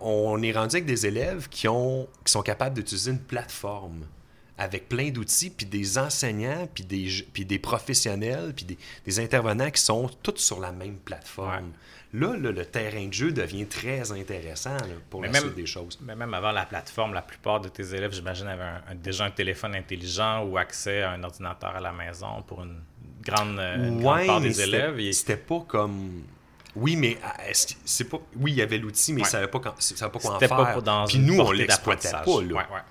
[0.00, 4.04] on est rendu avec des élèves qui, ont, qui sont capables d'utiliser une plateforme
[4.58, 8.64] avec plein d'outils, puis des enseignants, puis des, puis des professionnels, puis
[9.04, 11.72] des, intervenants qui sont tous sur la même plateforme.
[12.14, 14.76] Là, le terrain de jeu devient très intéressant
[15.08, 15.98] pour la suite des choses.
[16.02, 19.74] Mais même avant la plateforme, la plupart de tes élèves, j'imagine, avaient déjà un téléphone
[19.74, 22.80] intelligent ou accès à un ordinateur à la maison pour une
[23.22, 25.00] grande, euh, part des élèves.
[25.12, 26.22] C'était pas comme
[26.74, 28.18] oui, mais ah, c'est pas.
[28.36, 29.72] Oui, il y avait l'outil, mais il ne savait pas, quand...
[29.72, 30.48] pas quoi en faire.
[30.48, 32.42] Pas Puis nous, on l'exploitait pas.
[32.42, 32.84] Là.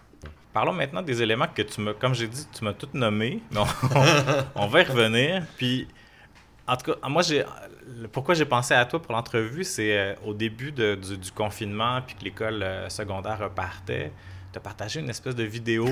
[0.53, 3.41] Parlons maintenant des éléments que tu m'as, comme j'ai dit, tu m'as tout nommé.
[3.55, 3.65] On,
[4.55, 5.45] on, va y revenir.
[5.57, 5.87] Puis,
[6.71, 7.43] en tout cas, moi, j'ai,
[8.13, 12.15] pourquoi j'ai pensé à toi pour l'entrevue, c'est euh, au début de, du, confinement, puis
[12.15, 14.11] que l'école euh, secondaire repartait
[14.51, 15.87] tu as partagé une espèce de vidéo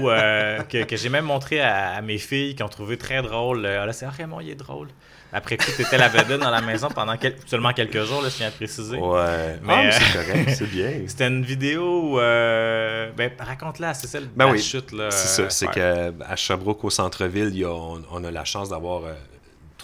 [0.00, 3.64] où, euh, que, que j'ai même montré à, mes filles qui ont trouvé très drôle.
[3.66, 4.88] Ah, là, c'est ah, Raymond, il est drôle.
[5.32, 7.14] Après que tu étais la vedette dans la maison pendant
[7.46, 8.98] seulement quelques jours, là, je tiens à préciser.
[8.98, 9.58] Ouais.
[9.62, 10.90] Mais, ah, c'est correct, c'est bien.
[11.06, 12.20] C'était une vidéo où.
[12.20, 14.92] Euh, ben, raconte-la, c'est celle de ben la chute.
[14.92, 15.10] Là.
[15.10, 15.48] C'est ça.
[15.50, 19.04] C'est qu'à Sherbrooke, au centre-ville, on, a la chance d'avoir.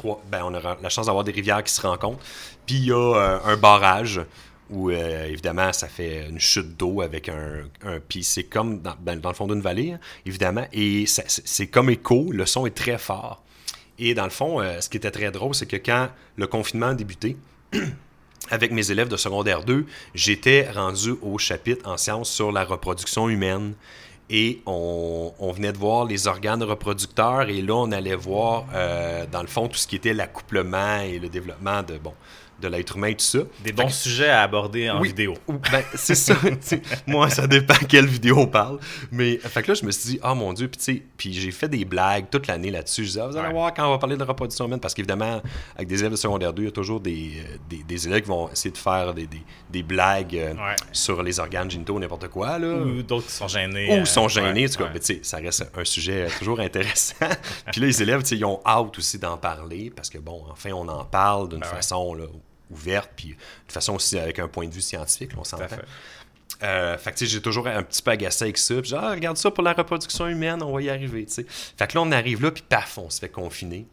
[0.05, 2.25] Euh, ben, on a la chance d'avoir des rivières qui se rencontrent.
[2.67, 4.21] Puis il y a euh, un barrage
[4.71, 9.19] où évidemment ça fait une chute d'eau avec un, un puis c'est comme dans, ben,
[9.19, 13.43] le fond d'une vallée hein, évidemment et c'est comme écho le son est très fort
[13.99, 16.89] et dans le fond, euh, ce qui était très drôle, c'est que quand le confinement
[16.89, 17.37] a débuté,
[18.51, 19.85] avec mes élèves de secondaire 2,
[20.15, 23.75] j'étais rendu au chapitre en sciences sur la reproduction humaine.
[24.31, 29.41] Et on, venait de voir les organes reproducteurs et là, on allait voir, euh, dans
[29.41, 32.13] le fond, tout ce qui était l'accouplement et le développement de, bon,
[32.61, 33.39] de l'être humain tout ça.
[33.63, 35.35] Des bons sujets à aborder en vidéo.
[35.49, 36.37] Ben, c'est ça.
[37.07, 38.79] moi, ça dépend quelle vidéo on parle.
[39.13, 41.69] Mais fait que là, je me suis dit, oh mon Dieu, puis puis j'ai fait
[41.69, 43.03] des blagues toute l'année là-dessus.
[43.03, 45.43] Je disais, ah, vous allez voir quand on va parler de reproduction humaine, parce qu'évidemment,
[45.77, 48.23] avec des élèves de secondaire 2, il y a toujours des, euh, des, des élèves
[48.23, 50.55] qui vont essayer de faire des, des, des blagues euh,
[50.93, 52.59] sur les organes génitaux, n'importe quoi.
[52.59, 52.69] Là.
[52.69, 54.01] Ou d'autres qui sont gênés.
[54.01, 54.91] Ou sont gênés, en tout cas.
[54.93, 57.15] Mais tu sais, ça reste un sujet toujours intéressant.
[57.73, 60.89] puis là, les élèves, ils ont hâte aussi d'en parler, parce que bon, enfin, on
[60.89, 62.25] en parle d'une ben façon là,
[62.71, 65.77] ouverte, puis de façon aussi avec un point de vue scientifique, on s'entend.
[66.63, 68.81] Euh, fait que j'ai toujours un petit peu agacé avec ça.
[68.83, 71.25] Puis ah, regarde ça pour la reproduction humaine, on va y arriver.
[71.27, 71.47] T'sais.
[71.49, 73.87] Fait que là, on arrive là, puis paf, on se fait confiner.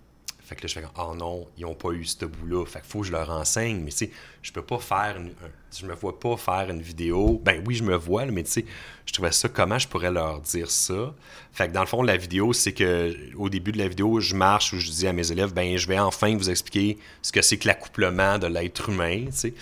[0.46, 2.66] Fait que là, je fais oh non, ils n'ont pas eu ce bout-là.
[2.66, 3.82] Fait qu'il faut que je leur enseigne.
[3.82, 5.32] Mais tu sais, je peux pas faire une,
[5.76, 7.42] je me vois pas faire une vidéo.
[7.44, 8.66] Ben oui, je me vois, mais tu sais,
[9.06, 11.14] je trouvais ça, comment je pourrais leur dire ça?
[11.52, 14.36] Fait que dans le fond, la vidéo, c'est que au début de la vidéo, je
[14.36, 17.42] marche où je dis à mes élèves, ben je vais enfin vous expliquer ce que
[17.42, 19.54] c'est que l'accouplement de l'être humain, tu sais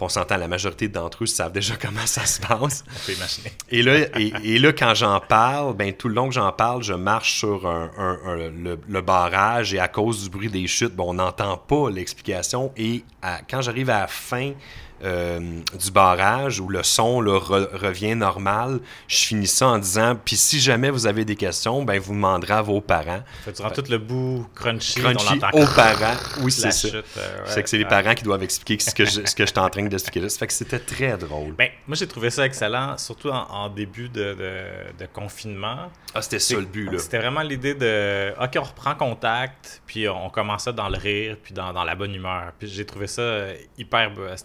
[0.00, 2.84] on s'entend, la majorité d'entre eux savent déjà comment ça se passe.
[2.88, 3.52] on peut imaginer.
[3.70, 6.94] Et là, et, là quand j'en parle, ben, tout le long que j'en parle, je
[6.94, 7.90] marche sur un,
[8.36, 12.72] le, barrage et à cause du bruit des chutes, bon, on n'entend pas l'explication.
[12.76, 13.04] Et
[13.50, 14.52] quand j'arrive à la fin
[15.04, 15.38] euh,
[15.78, 20.36] du barrage où le son là, re- revient normal, je finis ça en disant Puis
[20.36, 23.22] si jamais vous avez des questions, ben vous demanderez à vos parents.
[23.44, 26.16] Tu rends tout le bout crunchy, Crunchy l'entend aux parents.
[26.40, 26.88] Oui, c'est ça.
[26.88, 27.02] euh, ouais.
[27.46, 29.58] C'est que c'est les parents qui doivent expliquer ce que je, ce que je suis
[29.58, 30.28] en train d'expliquer là.
[30.28, 31.54] Ça fait que c'était très drôle.
[31.56, 35.90] Ben, moi, j'ai trouvé ça excellent, surtout en, en début de, de- de confinement.
[36.14, 36.98] Ah, c'était ça le but, là.
[36.98, 41.36] C'était vraiment l'idée de OK, on reprend contact, puis on commence ça dans le rire,
[41.42, 42.52] puis dans, dans la bonne humeur.
[42.58, 44.36] Puis j'ai trouvé ça euh, hyper euh,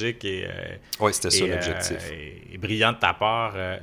[0.00, 1.96] stratégique et, euh, Oui, c'était ça l'objectif.
[2.10, 3.52] euh, et- et brillant de ta part.
[3.56, 3.78] euh,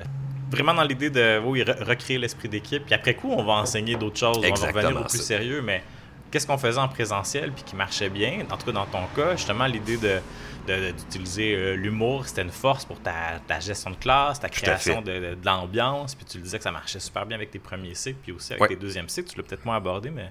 [0.50, 2.84] vraiment dans l'idée de oui, recréer l'esprit d'équipe.
[2.86, 4.38] Puis après coup, on va enseigner d'autres choses.
[4.38, 5.24] on va revenir Exactement au plus ça.
[5.24, 5.82] sérieux, mais
[6.30, 8.44] qu'est-ce qu'on faisait en présentiel puis qui marchait bien?
[8.50, 10.18] En tout cas, dans ton cas, justement, l'idée de
[10.66, 15.00] de- d'utiliser euh, l'humour, c'était une force pour ta, ta gestion de classe, ta création
[15.00, 16.14] de, de- de l'ambiance.
[16.14, 18.52] Puis tu le disais que ça marchait super bien avec tes premiers cycles, puis aussi
[18.52, 18.68] avec Ouais.
[18.68, 19.30] tes deuxièmes cycles.
[19.30, 20.30] Tu l'as peut-être moins abordé, mais,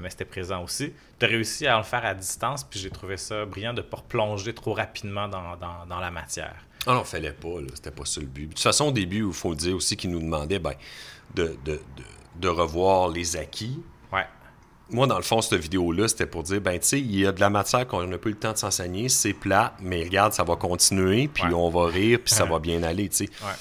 [0.00, 0.92] mais c'était présent aussi.
[1.18, 3.86] Tu as réussi à le faire à distance, puis j'ai trouvé ça brillant de ne
[3.86, 6.54] pas replonger trop rapidement dans, dans- dans la matière.
[6.86, 7.68] Ah non, fallait pas, là.
[7.74, 8.46] C'était pas ça le but.
[8.48, 10.72] De toute façon, au début, il faut le dire aussi qu'ils nous demandaient ben,
[11.34, 11.80] de, de, de,
[12.40, 13.80] de revoir les acquis.
[14.12, 14.26] Ouais.
[14.90, 17.30] Moi, dans le fond, cette vidéo-là, c'était pour dire, ben, tu sais, il y a
[17.32, 20.32] de la matière qu'on n'a pas eu le temps de s'enseigner, c'est plat, mais regarde,
[20.32, 21.54] ça va continuer, puis Ouais.
[21.54, 23.24] on va rire, puis ça va bien aller, tu sais.
[23.44, 23.52] Ouais.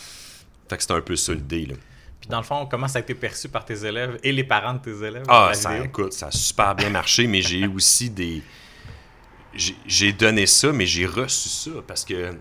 [0.68, 1.76] Fait que c'était un peu ça l'idée, là.
[2.22, 4.76] Puis dans le fond, comment ça a été perçu par tes élèves et les parents
[4.76, 5.24] de tes élèves?
[5.28, 5.86] Ah, ça, vidéo?
[5.86, 8.42] écoute, ça a super bien marché, mais j'ai aussi des.
[9.54, 12.14] j'ai- donné ça, mais j'ai reçu ça parce que.
[12.14, 12.34] euh,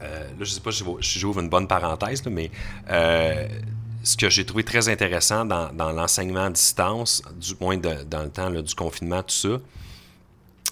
[0.00, 2.50] là, je sais pas si j'ouvre- si j'ouvre une bonne parenthèse, là, mais
[2.90, 3.46] euh,
[4.02, 8.22] ce que j'ai trouvé très intéressant dans, dans l'enseignement à distance, du moins de- dans
[8.22, 9.58] le temps là, du confinement, tout ça,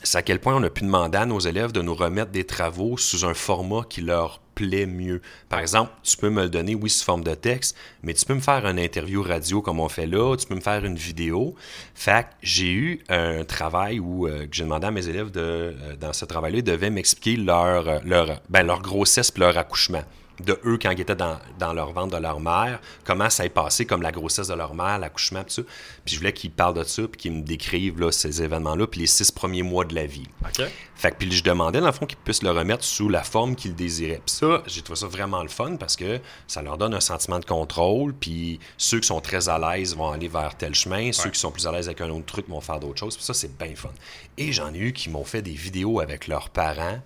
[0.03, 2.45] c'est à quel point on a pu demander à nos élèves de nous remettre des
[2.45, 5.21] travaux sous un format qui leur plaît mieux.
[5.49, 8.35] Par exemple, tu peux me le donner, oui, sous forme de texte, mais tu peux
[8.35, 11.55] me faire une interview radio comme on fait là, tu peux me faire une vidéo.
[11.95, 15.97] Fait que j'ai eu un travail où euh, j'ai demandé à mes élèves de, euh,
[16.01, 20.03] dans ce travail-là, ils devaient m'expliquer leur, euh, leur, ben, leur grossesse puis leur accouchement
[20.41, 23.51] de eux quand ils étaient dans, dans leur ventre de leur mère, comment ça est
[23.51, 25.63] passé, comme la grossesse de leur mère, l'accouchement, tout ça.
[26.05, 29.01] Puis je voulais qu'ils parlent de ça, puis qu'ils me décrivent là, ces événements-là, puis
[29.01, 30.27] les six premiers mois de la vie.
[30.43, 30.67] OK.
[30.97, 33.55] Fait que puis je demandais, dans le fond, qu'ils puissent le remettre sous la forme
[33.55, 34.23] qu'ils désiraient.
[34.25, 37.39] Puis ça, j'ai trouvé ça vraiment le fun parce que ça leur donne un sentiment
[37.39, 38.15] de contrôle.
[38.15, 41.13] Puis ceux qui sont très à l'aise vont aller vers tel chemin.
[41.13, 43.15] Ceux qui sont plus à l'aise avec un autre truc vont faire d'autres choses.
[43.15, 43.91] Puis ça, c'est bien fun.
[44.39, 47.01] Et j'en ai eu qui m'ont fait des vidéos avec leurs parents.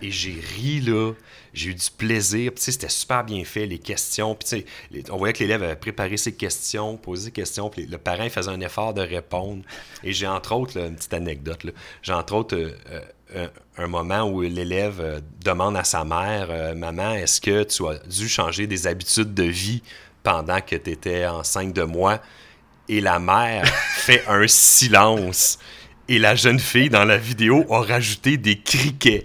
[0.00, 1.12] Et j'ai ri, là.
[1.52, 2.52] J'ai eu du plaisir.
[2.52, 4.36] Puis c'était super bien fait, les questions.
[4.36, 7.68] Puis les- on voyait que l'élève avait préparé ses questions, posé ses questions.
[7.68, 9.62] Puis le parent faisait un effort de répondre.
[10.04, 11.72] Et j'ai entre autres, là, une petite anecdote, là.
[12.02, 12.70] j'ai entre autres euh,
[13.34, 17.98] euh, un, moment où l'élève euh, demande à sa mère Maman, est-ce que tu as
[18.06, 19.82] dû changer des habitudes de vie
[20.22, 22.20] pendant que tu étais enceinte de moi
[22.88, 25.58] Et la mère fait un silence.
[26.08, 29.24] Et la jeune fille dans la vidéo a rajouté des criquets.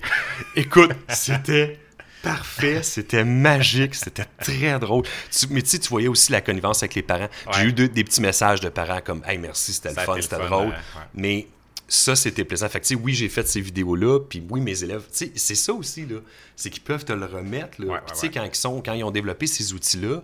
[0.56, 1.80] Écoute, c'était
[2.22, 5.04] parfait, c'était magique, c'était très drôle.
[5.32, 7.30] Tu- mais tu sais, tu voyais aussi la connivence avec les parents.
[7.54, 10.68] J'ai eu des petits messages de parents comme Hey, merci, c'était le fun, c'était drôle.
[10.68, 11.06] euh, ouais.
[11.14, 11.48] Mais
[11.88, 12.68] ça, c'était plaisant.
[12.70, 15.32] Fait que, tu sais, oui, j'ai fait ces vidéos-là, puis oui, mes élèves, tu sais,
[15.36, 16.18] c'est ça aussi, là.
[16.56, 17.94] C'est qu'ils peuvent te le remettre, là.
[17.94, 20.22] Ouais, Puis, quand ils, sont, quand ils ont développé ces outils-là,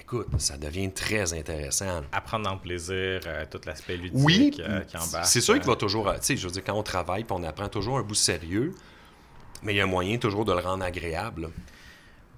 [0.00, 2.02] écoute, ça devient très intéressant.
[2.12, 5.26] Apprendre dans le plaisir, euh, tout l'aspect ludique Oui, euh, qui embarque.
[5.26, 7.36] c'est sûr qu'il euh, va toujours, tu sais, je veux dire, quand on travaille, puis
[7.38, 8.72] on apprend toujours un bout sérieux,
[9.62, 11.42] mais il y a moyen toujours de le rendre agréable.
[11.42, 11.48] là.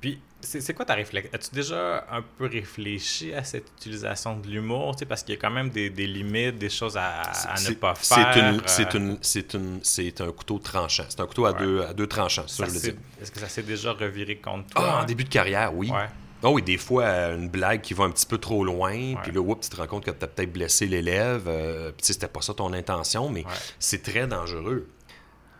[0.00, 1.30] Puis, c'est quoi ta réflexion?
[1.32, 4.96] As-tu déjà un peu réfléchi à cette utilisation de l'humour?
[4.96, 7.60] Tu sais, Parce qu'il y a quand même des, des limites, des choses à, à
[7.60, 8.32] ne pas faire.
[8.36, 11.04] euh, C'est un couteau tranchant.
[11.08, 13.00] C'est un couteau à, deux, à deux tranchants, ça, ça je s'est- dire.
[13.20, 14.84] Est-ce que ça s'est déjà reviré contre toi?
[14.98, 15.88] Ah, en début de carrière, oui.
[15.92, 16.08] Ouais.
[16.42, 19.30] Ah oui, des fois, euh, une blague qui va un petit peu trop loin, puis
[19.32, 22.26] là, oups, tu te rends compte que tu as peut-être blessé l'élève, euh, puis c'était
[22.28, 23.52] pas ça ton intention, mais Ouais.
[23.78, 24.88] c'est très dangereux.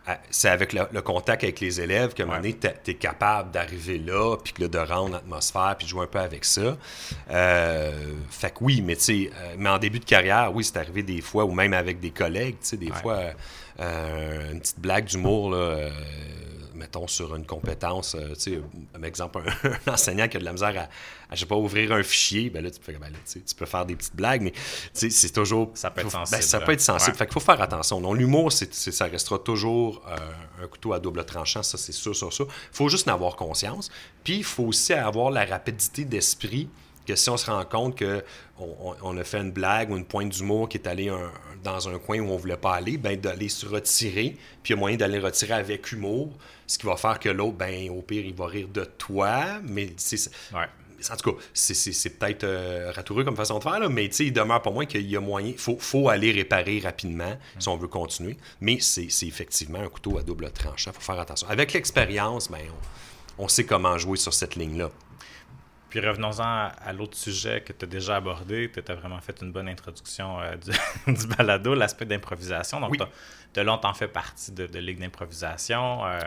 [0.05, 2.93] Ah, C'est avec le, le contact avec les élèves qu'à un moment donné, tu es
[2.95, 6.75] capable d'arriver là, puis que de rendre l'atmosphère, puis de jouer un peu avec ça.
[7.31, 7.91] Euh,
[8.29, 11.03] fait que oui, mais tu sais, euh, mais en début de carrière, oui, c'est arrivé
[11.03, 12.97] des fois, ou même avec des collègues, tu sais, des Ouais.
[13.01, 13.19] fois,
[13.79, 15.89] euh, une petite blague d'humour, là,
[16.83, 20.45] mettons, sur une compétence, euh, tu sais, par exemple, un, un enseignant qui a de
[20.45, 20.81] la misère à,
[21.31, 23.65] à, je sais pas, ouvrir un fichier, ben là, tu peux, ben là, tu peux
[23.65, 24.59] faire des petites blagues, mais tu
[24.93, 25.71] sais, c'est toujours...
[25.75, 27.11] Ça peut être faut- ben, sensible, ça peut être sensible.
[27.13, 27.17] Ouais.
[27.17, 28.13] Fait qu'il faut faire attention.
[28.13, 32.43] L'humour, ça restera toujours euh, un couteau à double tranchant, ça, c'est sûr, sur ça.
[32.43, 33.89] Il faut juste en avoir conscience.
[34.25, 36.67] Puis, il faut aussi avoir la rapidité d'esprit
[37.07, 38.23] que si on se rend compte que
[39.01, 41.31] on a fait une blague ou une pointe d'humour qui est allée un-
[41.63, 44.77] dans un coin où on voulait pas aller, ben d'aller se retirer, puis il y
[44.77, 46.29] a moyen d'aller retirer avec humour,
[46.67, 49.93] ce qui va faire que l'autre, ben au pire, il va rire de toi, mais
[49.97, 50.65] c'est Ouais.
[51.11, 54.61] en tout cas, c'est peut-être euh, ratoureux comme façon de faire, là, mais il demeure
[54.61, 55.49] pour moi qu'il y a moyen.
[55.49, 58.37] Il faut, faut, aller réparer rapidement si on veut continuer.
[58.61, 60.91] Mais c'est effectivement un couteau à double tranchant.
[60.91, 61.47] Il faut faire attention.
[61.49, 62.61] Avec l'expérience, ben,
[63.37, 64.91] on, sait comment jouer sur cette ligne-là.
[65.93, 68.67] Puis revenons-en à, l'autre sujet que tu as déjà abordé.
[68.73, 70.55] Tu as vraiment fait une bonne introduction euh,
[71.07, 72.79] du, balado, l'aspect d'improvisation.
[72.79, 76.03] Donc, de longtemps fait partie de, de ligue d'improvisation.
[76.03, 76.19] Euh,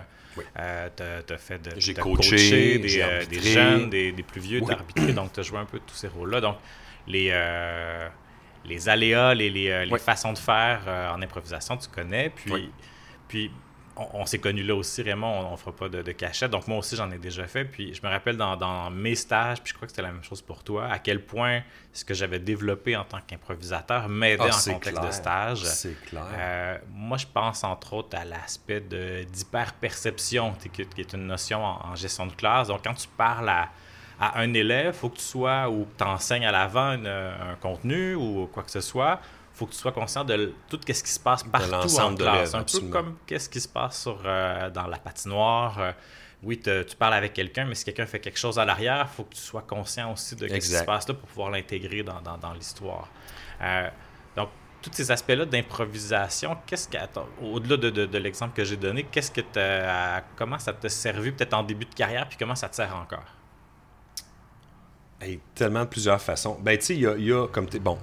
[0.61, 0.89] euh,
[1.27, 1.73] tu as, fait de.
[1.81, 5.13] J'ai coaché, des, euh, des, jeunes, des, des, plus vieux, d'arbitrer.
[5.13, 6.41] Donc, tu as joué un peu tous ces rôles-là.
[6.41, 6.59] Donc,
[7.09, 7.33] les,
[8.65, 12.31] les aléas, les, les, les façons de faire en improvisation, tu connais.
[12.31, 12.71] Puis,
[13.27, 13.51] puis
[13.97, 16.51] on, s'est connus là aussi, Raymond, on, ne fera pas de, cachette.
[16.51, 17.65] Donc, moi aussi, j'en ai déjà fait.
[17.65, 20.43] Puis, je me rappelle dans, mes stages, puis je crois que c'était la même chose
[20.43, 24.73] pour toi, à quel point ce que j'avais développé en tant qu'improvisateur m'aidait ah, en
[24.75, 25.65] contexte de stage.
[25.65, 26.27] C'est clair.
[26.37, 32.27] Euh, moi, je pense entre autres à l'aspect d'hyper-perception, qui est une notion en, gestion
[32.27, 32.69] de classe.
[32.69, 33.71] Donc, quand tu parles à,
[34.19, 38.49] un élève, il faut que tu sois ou tu enseignes à l'avant un contenu ou
[38.53, 39.21] quoi que ce soit
[39.57, 42.55] faut que tu sois conscient de tout ce qui se passe partout en classe.
[42.55, 45.79] Un peu comme qu'est-ce qui se passe sur, euh, dans la patinoire.
[45.79, 45.93] Euh,
[46.43, 49.25] oui, tu parles avec quelqu'un, mais si quelqu'un fait quelque chose à l'arrière, il faut
[49.25, 52.21] que tu sois conscient aussi de ce qui se passe là pour pouvoir l'intégrer dans,
[52.21, 53.09] dans, l'histoire.
[53.63, 53.89] Euh,
[54.37, 54.51] donc,
[54.83, 56.99] tous ces aspects-là d'improvisation, qu'est-ce que,
[57.43, 59.41] au-delà de, de, l'exemple que j'ai donné, qu'est-ce que
[60.37, 63.25] comment ça t'a servi peut-être en début de carrière, puis comment ça te sert encore?
[65.55, 66.59] tellement de plusieurs façons.
[66.61, 67.99] Ben, tu sais, il y, y a, comme tu bon,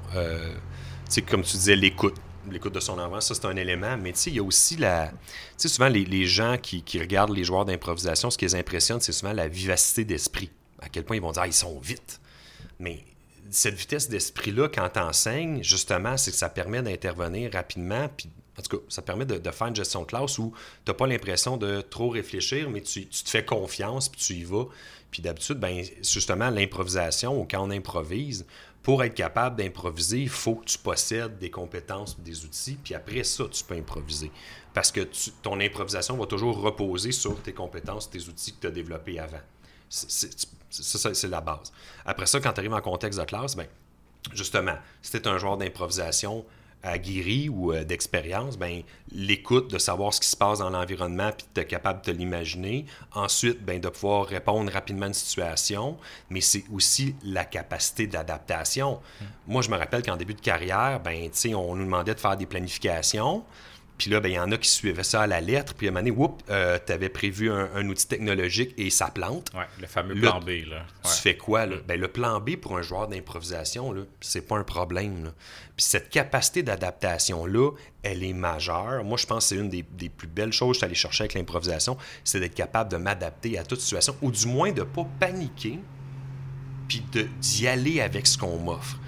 [1.22, 2.16] comme tu disais, l'écoute.
[2.52, 5.08] L'écoute de son enfant, ça c'est un élément, mais il y a aussi la.
[5.08, 5.16] Tu
[5.56, 9.32] sais, souvent les, gens qui, regardent les joueurs d'improvisation, ce qui les impressionne, c'est souvent
[9.32, 10.50] la vivacité d'esprit.
[10.82, 12.20] À quel point ils vont dire, ah, ils sont vite.
[12.80, 13.06] Mais
[13.50, 18.10] cette vitesse d'esprit-là, quand tu enseignes, justement, c'est que ça permet d'intervenir rapidement,
[18.58, 20.54] en tout cas, ça permet de, faire une gestion de classe où
[20.86, 24.44] tu n'as pas l'impression de trop réfléchir, mais tu, te fais confiance, puis tu y
[24.44, 24.66] vas.
[25.12, 28.46] Puis d'habitude, ben, justement, l'improvisation, ou quand on improvise,
[28.84, 33.24] pour être capable d'improviser, il faut que tu possèdes des compétences, des outils, puis après
[33.24, 34.30] ça, tu peux improviser.
[34.74, 35.08] Parce que
[35.42, 39.40] ton improvisation va toujours reposer sur tes compétences, tes outils que tu as développés avant.
[39.88, 41.72] Ça, c'est la base.
[42.06, 43.68] Après ça, quand tu arrives en contexte de classe, ben,
[44.34, 46.46] justement, si tu es un joueur d'improvisation,
[46.84, 51.48] aguerri ou euh, d'expérience, ben, l'écoute, de savoir ce qui se passe dans l'environnement, puis
[51.56, 52.86] d'être capable de l'imaginer.
[53.14, 55.98] Ensuite, ben, de pouvoir répondre rapidement à une situation,
[56.30, 59.00] mais c'est aussi la capacité d'adaptation.
[59.20, 59.26] Mm.
[59.48, 62.46] Moi, je me rappelle qu'en début de carrière, ben, on nous demandait de faire des
[62.46, 63.44] planifications.
[63.98, 65.76] Puis là, ben, il y en a qui suivaient ça à la lettre.
[65.76, 69.52] Puis à un moment donné, euh, tu avais prévu un, outil technologique et ça plante.
[69.54, 70.68] Ouais, le fameux plan B.
[70.68, 70.86] Là.
[71.04, 71.66] Tu fais quoi?
[71.66, 71.78] Là?
[71.78, 71.82] Mm.
[71.88, 75.32] Ben, le plan B pour un joueur d'improvisation, c'est pas un problème.
[75.76, 77.72] Puis cette capacité d'adaptation-là,
[78.04, 79.04] elle est majeure.
[79.04, 81.24] Moi, je pense que c'est une des, plus belles choses que je suis allé chercher
[81.24, 84.86] avec l'improvisation, c'est d'être capable de m'adapter à toute situation, ou du moins de ne
[84.86, 85.80] pas paniquer,
[86.88, 87.04] puis
[87.40, 89.00] d'y aller avec ce qu'on m'offre.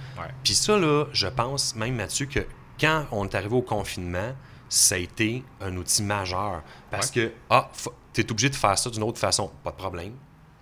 [0.43, 2.39] Puis ça, là, je pense même, Mathieu, que
[2.79, 4.33] quand on est arrivé au confinement,
[4.69, 6.63] ça a été un outil majeur.
[6.89, 7.69] Parce que, ah,
[8.13, 9.51] tu es obligé de faire ça d'une autre façon.
[9.63, 10.13] Pas de problème.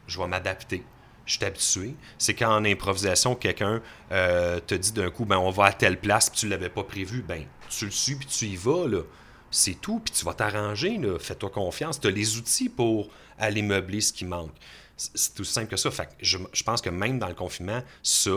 [0.07, 0.83] Je vais m'adapter.
[1.25, 1.95] Je suis habitué.
[2.17, 5.99] C'est quand en improvisation, quelqu'un euh, te dit d'un coup, ben, on va à telle
[5.99, 7.21] place, puis tu ne l'avais pas prévu.
[7.21, 8.87] Ben, tu le suis, puis tu y vas.
[8.87, 9.01] Là.
[9.49, 10.99] C'est tout, puis tu vas t'arranger.
[11.19, 11.99] Fais-toi confiance.
[11.99, 14.53] Tu as les outils pour aller meubler ce qui manque.
[14.95, 15.89] C'est tout simple que ça.
[15.89, 18.29] Fait je, pense que même dans le confinement, ça,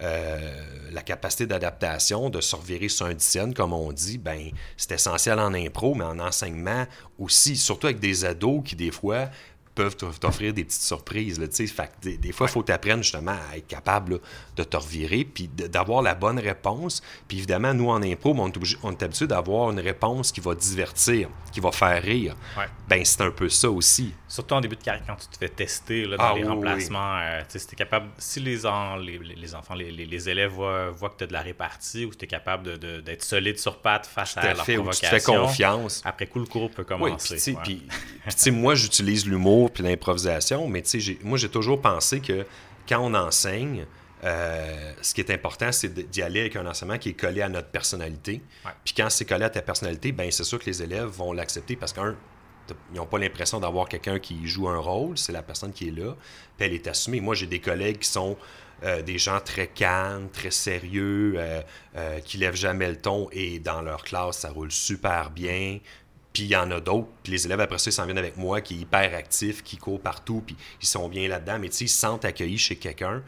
[0.00, 4.92] euh, la capacité d'adaptation, de se revirer sur un dixième, comme on dit, ben, c'est
[4.92, 6.86] essentiel en impro, mais en enseignement
[7.18, 9.28] aussi, surtout avec des ados qui, des fois,
[9.74, 11.40] peuvent t'offrir des petites surprises.
[11.40, 14.20] Là, fait des, des, fois, il faut t'apprendre justement à être capable
[14.56, 17.02] de te revirer, puis d'avoir la bonne réponse.
[17.26, 20.54] Puis évidemment, nous, en impro, on est, on est habitué d'avoir une réponse qui va
[20.54, 22.36] divertir, qui va faire rire.
[22.88, 24.12] Ben, c'est un peu ça aussi.
[24.28, 27.18] Surtout en début de carrière, quand tu te fais tester là, dans ah les remplacements,
[27.18, 28.56] euh, si capable, si les,
[28.98, 32.24] les, les, enfants, les, élèves voient, que tu as de la répartie ou que tu
[32.24, 36.02] es capable d'être solide sur pattes face à, leur provocation, tu te fais confiance.
[36.04, 37.56] Après coup, le cours peut commencer.
[37.62, 37.86] puis,
[38.52, 40.82] moi, j'utilise l'humour puis l'improvisation, mais
[41.22, 42.44] moi, j'ai toujours pensé que
[42.88, 43.86] quand on enseigne,
[44.24, 47.48] euh, ce qui est important, c'est d'y aller avec un enseignement qui est collé à
[47.48, 48.40] notre personnalité.
[48.84, 51.76] Puis quand c'est collé à ta personnalité, ben c'est sûr que les élèves vont l'accepter
[51.76, 52.16] parce qu'un,
[52.92, 55.90] ils n'ont pas l'impression d'avoir quelqu'un qui joue un rôle, c'est la personne qui est
[55.90, 56.14] là,
[56.56, 57.20] puis elle est assumée.
[57.20, 58.36] Moi, j'ai des collègues qui sont
[58.82, 61.62] euh, des gens très calmes, très sérieux, euh,
[61.96, 65.78] euh, qui lèvent jamais le ton, et dans leur classe, ça roule super bien.
[66.34, 68.36] Puis il y en a d'autres, puis les élèves après ça, ils s'en viennent avec
[68.36, 71.76] moi, qui est hyper actif, qui court partout, puis ils sont bien là-dedans, mais tu
[71.76, 73.22] sais, ils se sentent accueillis chez quelqu'un.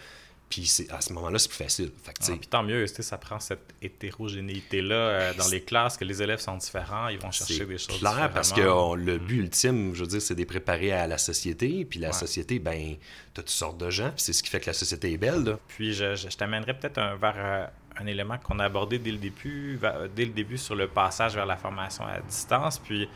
[0.48, 1.90] Puis à ce moment-là, c'est plus facile.
[2.04, 5.60] Fait que, Ah, puis tant mieux, tu sais, ça prend cette hétérogénéité-là euh, dans les
[5.62, 8.94] classes, que les élèves sont différents, ils vont chercher des choses clair parce que on-
[8.94, 11.84] le but ultime, je veux dire, c'est de les préparer à la société.
[11.84, 12.12] Puis la Ouais.
[12.14, 12.94] société, ben,
[13.34, 14.10] t'as toutes sortes de gens.
[14.10, 15.44] Puis c'est ce qui fait que la société est belle.
[15.44, 15.58] Là.
[15.68, 17.66] Puis je, je- je t'amènerais peut-être un- vers euh,
[17.98, 19.78] un élément qu'on a abordé dès le début,
[20.14, 22.78] dès le début sur le passage vers la formation à distance.
[22.78, 23.08] Puis,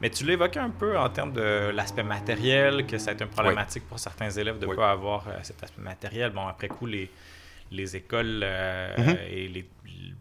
[0.00, 3.30] mais tu évoqué un peu en termes de l'aspect matériel, que ça a été une
[3.30, 4.76] problématique pour certains élèves de ne Oui.
[4.76, 6.30] pas avoir euh, cet aspect matériel.
[6.30, 7.10] Bon, après coup, les,
[7.70, 9.16] les écoles euh, Mhm.
[9.30, 9.68] et les,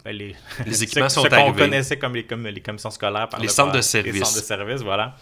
[0.03, 0.35] ben, les,
[0.65, 3.47] Les ce- équipements sont ce qu'on connaissait comme les, comme les commissions scolaires par Les
[3.47, 5.15] le centres de passé, Les centres de service, voilà,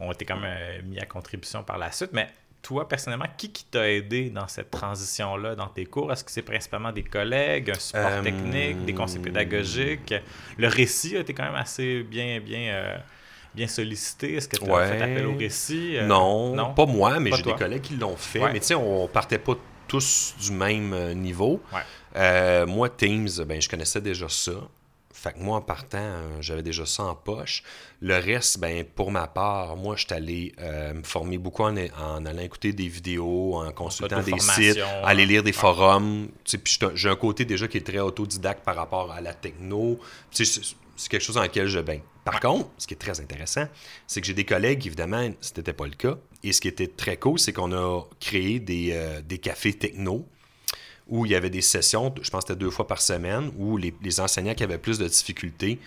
[0.00, 2.10] ont été quand même euh, mis à contribution par la suite.
[2.12, 2.28] Mais
[2.62, 6.12] toi, personnellement, qui, qui t'a aidé dans cette transition-là, dans tes cours?
[6.12, 10.14] Est-ce que c'est principalement des collègues, un support Euh, technique, des conseils pédagogiques?
[10.56, 12.96] Le récit a été quand même assez bien, bien, euh,
[13.54, 14.34] bien sollicité.
[14.34, 14.86] Est-ce que tu as Ouais.
[14.88, 15.96] fait appel au récit?
[15.96, 18.40] Euh, non, pas moi, mais j'ai des collègues qui l'ont fait.
[18.40, 18.52] Ouais.
[18.52, 19.54] Mais tu sais, on partait pas
[19.86, 21.62] tous du même niveau.
[21.72, 22.64] Ouais.
[22.66, 24.52] Moi, Teams, ben, je connaissais déjà ça.
[25.18, 27.64] Fait que moi, en partant, euh, j'avais déjà ça en poche.
[28.00, 31.76] Le reste, ben, pour ma part, moi, je suis allé euh, me former beaucoup en,
[31.76, 36.28] en allant écouter des vidéos, en consultant des sites, aller lire des forums.
[36.62, 39.98] Puis j'ai un côté déjà qui est très autodidacte par rapport à la techno.
[40.30, 42.02] C'est quelque chose dans lequel je baigne.
[42.24, 43.66] Par contre, ce qui est très intéressant,
[44.06, 46.16] c'est que j'ai des collègues, évidemment, ce n'était pas le cas.
[46.44, 50.28] Et ce qui était très cool, c'est qu'on a créé des, euh, des cafés techno
[51.08, 53.76] où il y avait des sessions, je pense que c'était deux fois par semaine, où
[53.76, 55.78] les, les enseignants qui avaient plus de difficultés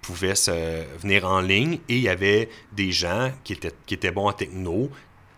[0.00, 4.10] pouvaient se, venir en ligne et il y avait des gens qui étaient, qui étaient
[4.10, 4.90] bons en techno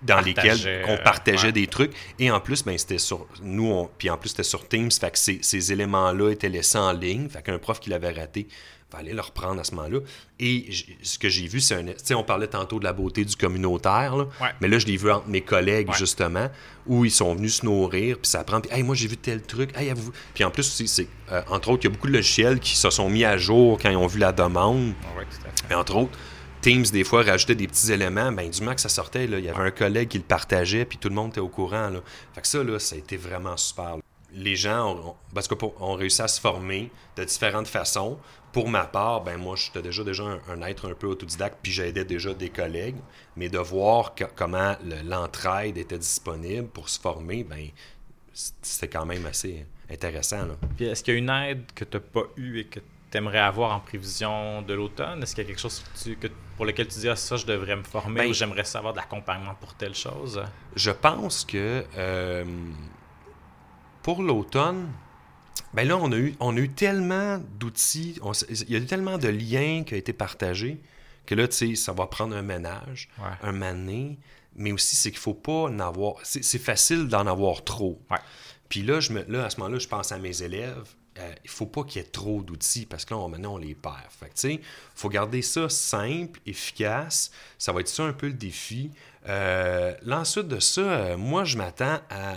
[0.02, 1.52] dans lesquels on partageait ouais.
[1.52, 1.92] des trucs.
[2.18, 4.90] Et en plus ben c'était sur nous on, puis en plus c'était sur Teams.
[4.90, 7.28] Fait que ces, ces éléments-là étaient laissés en ligne.
[7.28, 8.48] Fait qu'un prof qui l'avait raté
[8.98, 9.98] aller le reprendre à ce moment-là
[10.40, 10.66] et
[11.02, 13.36] ce que j'ai vu c'est un tu sais on parlait tantôt de la beauté du
[13.36, 14.48] communautaire là, Ouais.
[14.60, 15.96] mais là je l'ai vu entre mes collègues Ouais.
[15.98, 16.48] justement
[16.86, 19.42] où ils sont venus se nourrir puis ça prend puis hey moi j'ai vu tel
[19.42, 22.08] truc hey avez-vous puis en plus aussi c'est euh, entre autres il y a beaucoup
[22.08, 25.64] de logiciels qui se sont mis à jour quand ils ont vu la demande fait.
[25.68, 26.18] mais entre autres,
[26.60, 28.30] Teams, des fois, rajoutait des petits éléments.
[28.30, 30.84] Ben, du moment que ça sortait, là, il y avait un collègue qui le partageait,
[30.84, 31.88] puis tout le monde était au courant.
[31.90, 31.98] Là.
[32.36, 33.96] Fait que ça, là, ça a été vraiment super.
[33.96, 34.02] là.
[34.32, 38.16] Les gens ont, ont- parce que pour- ont réussi à se former de différentes façons.
[38.52, 41.72] Pour ma part, ben moi, j'étais déjà, déjà un, un être un peu autodidacte, puis
[41.72, 42.96] j'aidais déjà des collègues.
[43.36, 47.68] Mais de voir que- comment le- l'entraide était disponible pour se former, ben
[48.34, 50.46] c'était quand même assez intéressant.
[50.46, 50.54] Là.
[50.76, 52.80] Puis est-ce qu'il y a une aide que tu n'as pas eue et que
[53.10, 55.22] tu aimerais avoir en prévision de l'automne?
[55.22, 57.36] Est-ce qu'il y a quelque chose que tu- que- pour lequel tu dis ah, ça,
[57.36, 60.42] je devrais me former Ben, ou j'aimerais savoir de l'accompagnement pour telle chose?
[60.76, 62.44] Je pense que euh,
[64.02, 64.88] pour l'automne,
[65.74, 68.20] ben là, on a eu, on a eu tellement d'outils,
[68.50, 70.80] il y a eu tellement de liens qui ont été partagés
[71.26, 73.30] que là, tu sais, ça va prendre un ménage, Ouais.
[73.42, 74.18] un mané,
[74.56, 76.14] mais aussi, c'est qu'il faut pas en avoir.
[76.24, 78.00] C'est facile d'en avoir trop.
[78.10, 78.18] Ouais.
[78.68, 80.88] Puis là, je me, là, à ce moment-là, je pense à mes élèves.
[81.18, 83.58] euh, il faut pas qu'il y ait trop d'outils parce que là, on, maintenant, on
[83.58, 83.96] les perd.
[84.18, 84.60] Fait que, tu sais,
[84.94, 87.30] faut garder ça simple, efficace.
[87.58, 88.90] Ça va être ça un peu le défi.
[89.28, 92.34] Euh, là, ensuite de ça, euh, moi, je m'attends à,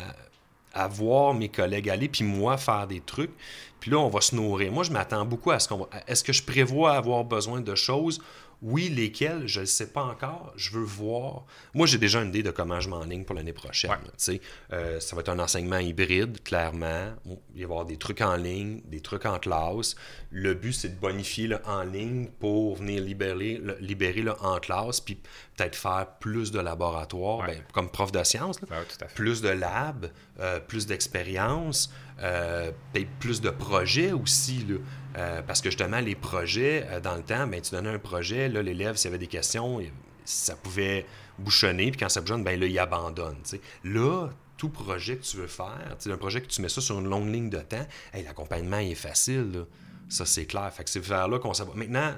[0.75, 3.31] à voir mes collègues aller, puis moi, faire des trucs.
[3.79, 4.71] Puis là, on va se nourrir.
[4.71, 5.89] Moi, je m'attends beaucoup à ce qu'on va...
[6.07, 8.19] Est-ce que je prévois avoir besoin de choses?
[8.61, 10.53] Oui, lesquelles, je ne le sais pas encore.
[10.55, 11.45] Je veux voir.
[11.73, 13.91] Moi, j'ai déjà une idée de comment je m'enligne pour l'année prochaine.
[14.27, 14.41] Ouais.
[14.73, 17.11] Euh, ça va être un enseignement hybride, clairement.
[17.25, 19.95] Il va y avoir des trucs en ligne, des trucs en classe.
[20.31, 24.59] Le but, c'est de bonifier le en ligne pour venir libérer le, libérer le en
[24.59, 25.19] classe, puis
[25.55, 27.55] peut-être faire plus de laboratoires, Ouais.
[27.55, 28.59] ben, comme prof de sciences.
[28.61, 28.67] là
[29.15, 30.07] plus de labs,
[30.39, 31.91] euh, plus d'expérience,
[32.21, 32.71] euh,
[33.19, 34.65] plus de projets aussi.
[34.67, 34.75] Là.
[35.17, 38.61] Euh, parce que justement, les projets, dans le temps, ben, tu donnais un projet, là,
[38.61, 39.79] l'élève, s'il y avait des questions,
[40.25, 41.05] ça pouvait
[41.39, 43.37] bouchonner, puis quand ça bouchonne, ben, là, il abandonne.
[43.83, 47.09] Là, tout projet que tu veux faire, un projet que tu mets ça sur une
[47.09, 49.51] longue ligne de temps, hey, l'accompagnement est facile.
[49.53, 49.59] là.
[50.07, 50.71] Ça, c'est clair.
[50.73, 51.65] Fait que c'est vers là qu'on va.
[51.75, 52.13] Maintenant,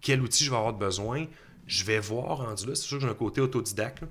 [0.00, 1.26] quel outil je vais avoir besoin?
[1.66, 2.74] Je vais voir rendu là.
[2.74, 4.02] C'est sûr que j'ai un côté autodidacte.
[4.02, 4.08] là.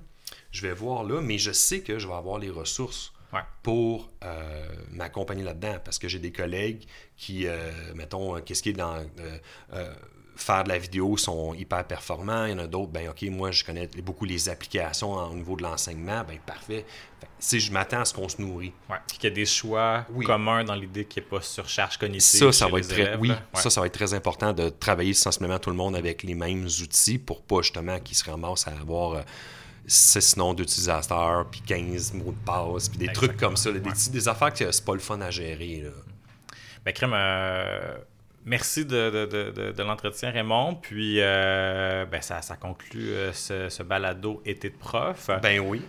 [0.50, 3.40] Je vais voir là, mais je sais que je vais avoir les ressources Ouais.
[3.64, 6.86] pour euh, m'accompagner là-dedans parce que j'ai des collègues
[7.16, 9.04] qui, euh, mettons, euh, qu'est-ce qui est dans
[10.36, 12.44] faire de la vidéo sont hyper performants.
[12.44, 15.34] Il y en a d'autres, ben OK, moi je connais beaucoup les applications en- au
[15.34, 16.84] niveau de l'enseignement, ben parfait.
[17.20, 18.72] Fait si je m'attends à ce qu'on se nourrit.
[18.90, 18.96] Ouais.
[19.08, 20.26] Puis qu'il y a des choix Oui.
[20.26, 22.38] communs dans l'idée qu'il n'y ait pas surcharge cognitive.
[22.40, 23.30] Ça, ça va être très, oui.
[23.30, 23.36] Ouais.
[23.54, 26.66] ça, ça va être très important de travailler sensiblement tout le monde avec les mêmes
[26.66, 29.22] outils pour pas justement qu'ils se ramassent à avoir euh,
[29.86, 33.88] 6 noms d'utilisateurs, puis 15 mots de passe, puis des trucs comme ça, là, des,
[33.88, 33.94] Ouais.
[34.10, 35.82] des affaires que c'est pas le fun à gérer.
[35.84, 35.90] là.
[36.84, 37.96] Ben, Crème, euh,
[38.46, 40.76] merci de, de, de, l'entretien, Raymond.
[40.80, 45.30] Puis, euh, ben, ça, ça conclut euh, ce, ce balado été de prof.
[45.42, 45.82] Ben oui.